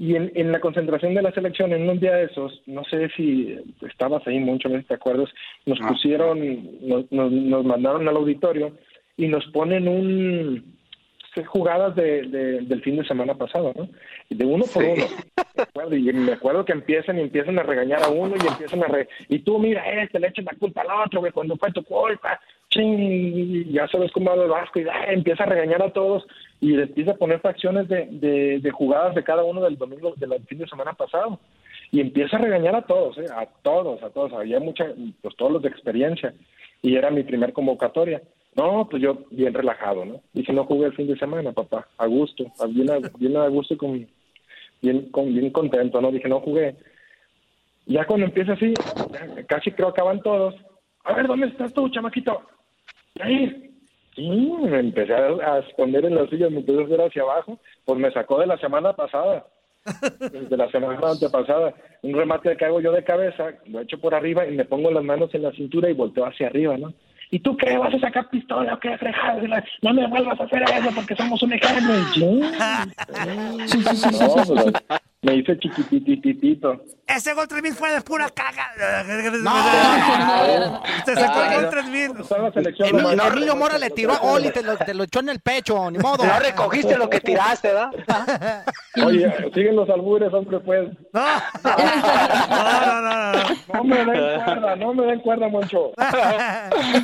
y 0.03 0.17
en, 0.17 0.33
en 0.35 0.51
la 0.51 0.59
concentración 0.59 1.15
de 1.15 1.23
la 1.23 1.31
selección, 1.33 1.73
en 1.73 1.89
un 1.89 2.01
día 2.01 2.15
de 2.17 2.25
esos, 2.25 2.61
no 2.67 2.83
sé 2.85 3.09
si 3.17 3.57
estabas 3.89 4.27
ahí 4.27 4.39
mucho, 4.41 4.69
no 4.69 4.83
te 4.83 4.95
acuerdas, 4.95 5.29
nos 5.65 5.79
pusieron, 5.79 6.41
nos, 6.81 7.11
nos, 7.13 7.31
nos 7.31 7.65
mandaron 7.65 8.09
al 8.09 8.17
auditorio 8.17 8.73
y 9.17 9.29
nos 9.29 9.45
ponen 9.53 9.87
un 9.87 10.75
sí, 11.35 11.43
jugadas 11.45 11.95
de, 11.95 12.23
de- 12.23 12.61
del 12.63 12.83
fin 12.83 12.97
de 12.97 13.07
semana 13.07 13.35
pasado, 13.35 13.73
¿no? 13.77 13.89
De 14.29 14.45
uno 14.45 14.65
por 14.73 14.83
Sí. 14.83 14.91
uno. 14.97 15.05
Me 15.57 15.63
acuerdo, 15.63 15.97
y 15.97 16.13
me 16.13 16.33
acuerdo 16.33 16.65
que 16.65 16.73
empiezan 16.73 17.19
y 17.19 17.23
empiezan 17.23 17.59
a 17.59 17.63
regañar 17.63 18.03
a 18.03 18.09
uno 18.09 18.35
y 18.43 18.47
empiezan 18.47 18.83
a 18.83 18.89
re... 18.89 19.09
Y 19.29 19.39
tú, 19.39 19.59
mira, 19.59 19.83
este, 20.03 20.19
le 20.19 20.29
echas 20.29 20.45
la 20.47 20.59
culpa 20.59 20.83
al 20.83 21.07
otro, 21.07 21.21
güey, 21.21 21.31
cuando 21.33 21.57
fue 21.57 21.71
tu 21.73 21.83
culpa. 21.85 22.41
Y 22.75 23.71
ya 23.73 23.87
sabes 23.89 24.11
cómo 24.13 24.31
habla 24.31 24.45
el 24.45 24.51
Vasco 24.51 24.81
y 24.81 24.87
empieza 25.09 25.45
a 25.45 25.47
regañar 25.47 25.83
a 25.83 25.93
todos 25.93 26.27
y 26.61 26.75
empieza 26.75 27.13
a 27.13 27.17
poner 27.17 27.41
fracciones 27.41 27.89
de, 27.89 28.07
de, 28.61 28.71
jugadas 28.71 29.15
de 29.15 29.25
cada 29.25 29.45
uno 29.45 29.61
del 29.63 29.77
domingo, 29.77 30.15
del 30.17 30.33
fin 30.47 30.59
de 30.59 30.69
semana 30.69 30.93
pasado. 30.95 31.39
Y 31.91 32.01
empieza 32.01 32.37
a 32.37 32.41
regañar 32.41 32.75
a 32.75 32.83
todos, 32.83 33.19
¿eh? 33.19 33.27
a 33.35 33.47
todos, 33.63 34.03
a 34.03 34.11
todos. 34.11 34.33
Había 34.33 34.61
mucha, 34.61 34.87
pues 35.21 35.37
todos 35.37 35.53
los 35.53 35.63
de 35.63 35.69
experiencia. 35.69 36.33
Y 36.81 36.97
era 36.97 37.11
mi 37.11 37.23
primer 37.23 37.53
convocatoria. 37.53 38.23
No, 38.55 38.89
pues 38.89 39.03
yo 39.03 39.19
bien 39.31 39.55
relajado, 39.55 40.05
¿no? 40.05 40.21
Dije, 40.33 40.53
no 40.53 40.65
jugué 40.65 40.87
el 40.87 40.95
fin 40.95 41.07
de 41.07 41.19
semana, 41.19 41.53
papá, 41.53 41.89
a 41.97 42.07
gusto, 42.07 42.45
bien 42.69 42.91
a, 42.91 42.99
bien 43.19 43.37
a 43.37 43.49
gusto, 43.49 43.79
con, 43.79 44.07
bien, 44.83 45.11
con, 45.11 45.33
bien 45.33 45.51
contento, 45.51 46.01
¿no? 46.01 46.11
Dije, 46.11 46.29
no 46.29 46.41
jugué. 46.41 46.77
Ya 47.87 48.05
cuando 48.05 48.27
empieza 48.27 48.53
así, 48.53 48.75
casi 49.47 49.73
creo 49.73 49.89
acaban 49.89 50.21
todos. 50.21 50.55
A 51.05 51.15
ver, 51.15 51.27
¿dónde 51.27 51.47
estás 51.47 51.73
tú, 51.73 51.89
chamaquito? 51.89 52.43
Sí, 53.15 53.73
sí, 54.15 54.31
me 54.63 54.79
empecé 54.79 55.15
a, 55.15 55.59
esconder 55.59 56.05
en 56.05 56.15
la 56.15 56.27
silla, 56.29 56.49
me 56.51 56.59
empecé 56.59 56.81
a 56.81 56.85
hacer 56.85 57.01
hacia 57.01 57.23
abajo, 57.23 57.59
pues 57.85 57.99
me 57.99 58.11
sacó 58.13 58.41
de 58.41 58.47
la 58.47 58.59
semana 58.59 58.93
pasada, 58.95 59.47
de 60.51 60.57
la 60.57 60.71
semana 60.71 61.11
antepasada, 61.11 61.75
un 62.03 62.15
remate 62.15 62.57
que 62.57 62.65
hago 62.65 62.81
yo 62.81 62.93
de 62.93 63.05
cabeza, 63.05 63.55
lo 63.67 63.81
echo 63.81 63.99
por 63.99 64.15
arriba 64.15 64.47
y 64.47 64.57
me 64.57 64.65
pongo 64.65 64.91
las 64.91 65.05
manos 65.05 65.35
en 65.35 65.43
la 65.43 65.53
cintura 65.53 65.91
y 65.91 65.95
volteo 65.95 66.25
hacia 66.25 66.47
arriba, 66.47 66.77
¿no? 66.79 66.93
¿Y 67.31 67.41
tú 67.41 67.57
qué? 67.57 67.79
¿Vas 67.79 67.95
a 67.95 67.99
sacar 67.99 68.29
pistola 68.29 68.75
o 68.75 68.79
qué? 68.79 68.97
Frejado? 68.99 69.41
No 69.81 69.95
me 69.95 70.07
vuelvas 70.07 70.39
a 70.39 70.45
hacer 70.45 70.63
eso 70.63 70.91
porque 70.95 71.17
somos 71.17 71.43
un 71.43 71.51
yo, 72.15 72.27
no, 72.31 72.47
pues, 73.57 74.73
me 75.25 75.37
hice 75.37 75.57
chiquitititito. 75.57 76.83
Ese 77.07 77.33
gol 77.35 77.47
3000 77.47 77.75
fue 77.75 77.93
de 77.93 78.01
pura 78.01 78.29
caga. 78.31 78.73
No. 79.41 80.83
Te 81.05 81.15
sacó 81.15 81.43
el 81.45 81.55
gol 81.61 81.71
3000. 81.71 82.21
Está 82.21 82.37
en 82.37 82.43
la 82.43 82.53
selección, 82.53 82.89
Emilio, 82.89 83.11
lo 83.11 83.17
más- 83.17 83.27
Emilio 83.33 83.57
Mora 83.57 83.79
le 83.79 83.91
tiró 83.91 84.15
a 84.15 84.19
gol 84.19 84.45
y 84.47 84.51
te 84.51 84.63
lo, 84.65 84.77
te 84.77 84.93
lo 84.95 85.05
echó 85.05 85.21
en 85.21 85.29
el 85.29 85.39
pecho, 85.41 85.91
ni 85.93 85.99
modo. 85.99 86.25
No 86.25 86.39
recogiste 86.41 86.97
lo 86.97 87.09
que 87.09 87.21
tiraste, 87.21 87.69
¿verdad? 87.69 87.91
Oye, 89.07 89.33
siguen 89.55 89.77
los 89.77 89.89
albures, 89.89 90.33
hombre, 90.35 90.59
pues. 90.61 90.89
No. 91.13 91.23
No, 91.63 93.01
no, 93.01 93.03
no, 93.03 93.33
no. 93.33 93.43
No 93.75 93.85
me 93.85 94.05
den 94.05 94.45
cuerda, 94.45 94.77
no 94.77 94.95
me 94.95 95.05
den 95.07 95.21
cuerda, 95.21 95.49
Moncho. 95.49 95.93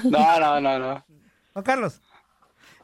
No, 0.04 0.40
no, 0.40 0.60
no, 0.60 0.78
no. 0.78 1.04
Juan 1.52 1.64
Carlos. 1.64 2.00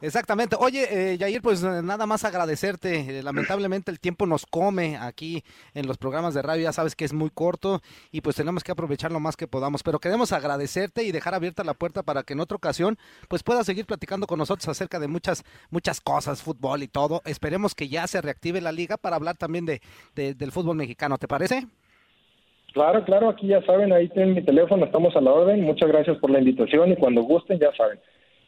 Exactamente. 0.05 0.55
Oye, 0.59 1.13
eh, 1.13 1.17
Yair, 1.17 1.41
pues 1.41 1.63
eh, 1.63 1.81
nada 1.83 2.05
más 2.05 2.23
agradecerte. 2.23 3.19
Eh, 3.19 3.23
lamentablemente 3.23 3.89
el 3.89 3.99
tiempo 3.99 4.25
nos 4.25 4.45
come 4.45 4.97
aquí 4.97 5.43
en 5.73 5.87
los 5.87 5.97
programas 5.97 6.33
de 6.33 6.41
radio, 6.41 6.63
ya 6.63 6.73
sabes 6.73 6.95
que 6.95 7.05
es 7.05 7.13
muy 7.13 7.29
corto 7.29 7.81
y 8.11 8.21
pues 8.21 8.35
tenemos 8.35 8.63
que 8.63 8.71
aprovechar 8.71 9.11
lo 9.11 9.19
más 9.19 9.35
que 9.35 9.47
podamos. 9.47 9.81
Pero 9.83 9.99
queremos 9.99 10.31
agradecerte 10.31 11.03
y 11.03 11.11
dejar 11.11 11.33
abierta 11.33 11.63
la 11.63 11.73
puerta 11.73 12.03
para 12.03 12.23
que 12.23 12.33
en 12.33 12.39
otra 12.39 12.55
ocasión 12.55 12.97
pues 13.27 13.41
puedas 13.43 13.65
seguir 13.65 13.85
platicando 13.85 14.27
con 14.27 14.37
nosotros 14.37 14.67
acerca 14.67 14.99
de 14.99 15.07
muchas 15.07 15.43
muchas 15.71 15.99
cosas, 16.01 16.41
fútbol 16.43 16.83
y 16.83 16.87
todo. 16.87 17.21
Esperemos 17.25 17.73
que 17.73 17.87
ya 17.89 18.05
se 18.07 18.21
reactive 18.21 18.61
la 18.61 18.71
liga 18.71 18.97
para 18.97 19.15
hablar 19.15 19.37
también 19.37 19.65
de, 19.65 19.81
de- 20.15 20.33
del 20.35 20.51
fútbol 20.51 20.75
mexicano. 20.77 21.17
¿Te 21.17 21.27
parece? 21.27 21.65
Claro, 22.73 23.05
claro, 23.05 23.29
aquí 23.29 23.47
ya 23.47 23.61
saben, 23.65 23.93
ahí 23.93 24.09
tienen 24.09 24.35
mi 24.35 24.43
teléfono, 24.43 24.85
estamos 24.85 25.15
a 25.15 25.21
la 25.21 25.31
orden. 25.31 25.61
Muchas 25.61 25.87
gracias 25.89 26.17
por 26.17 26.29
la 26.29 26.39
invitación 26.39 26.91
y 26.91 26.95
cuando 26.97 27.21
gusten, 27.23 27.57
ya 27.57 27.73
saben. 27.75 27.99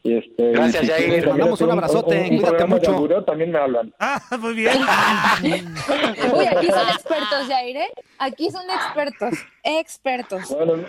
Y 0.04 0.16
este, 0.16 0.52
Gracias, 0.52 0.82
y 0.84 0.86
si 0.86 0.92
Jair. 0.92 1.04
quieren 1.04 1.24
también 1.24 1.38
Mandamos 1.38 1.60
un 1.60 1.70
abrazote, 1.72 2.14
un, 2.16 2.20
un 2.22 2.28
cuídate 2.28 2.46
programa 2.48 2.78
de 2.78 2.88
mucho. 2.88 3.24
también 3.24 3.50
me 3.50 3.58
hablan. 3.58 3.94
Ah, 3.98 4.20
muy 4.38 4.54
bien. 4.54 4.78
Uy, 5.42 6.46
aquí 6.46 6.66
son 6.66 6.88
expertos, 6.88 7.46
Jair, 7.48 7.76
¿eh? 7.76 7.88
Aquí 8.18 8.50
son 8.50 8.62
expertos, 8.70 9.34
expertos. 9.64 10.48
Bueno, 10.54 10.84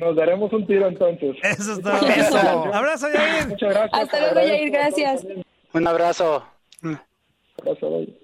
nos 0.00 0.16
daremos 0.16 0.52
un 0.52 0.66
tiro 0.66 0.88
entonces. 0.88 1.36
Eso 1.42 1.72
es 1.74 1.80
todo. 1.82 2.08
Eso. 2.08 2.38
Abrazo, 2.74 3.06
Yair. 3.12 3.48
Muchas 3.48 3.70
gracias. 3.74 4.02
Hasta 4.02 4.20
luego, 4.20 4.34
Jair, 4.48 4.70
gracias. 4.70 5.26
Un 5.72 5.86
abrazo. 5.86 6.44
Abrazo, 7.58 7.90
bye. 7.90 8.23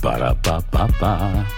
Para 0.00 0.34
pa 0.34 0.62
pa 0.70 0.86
pa. 1.00 1.57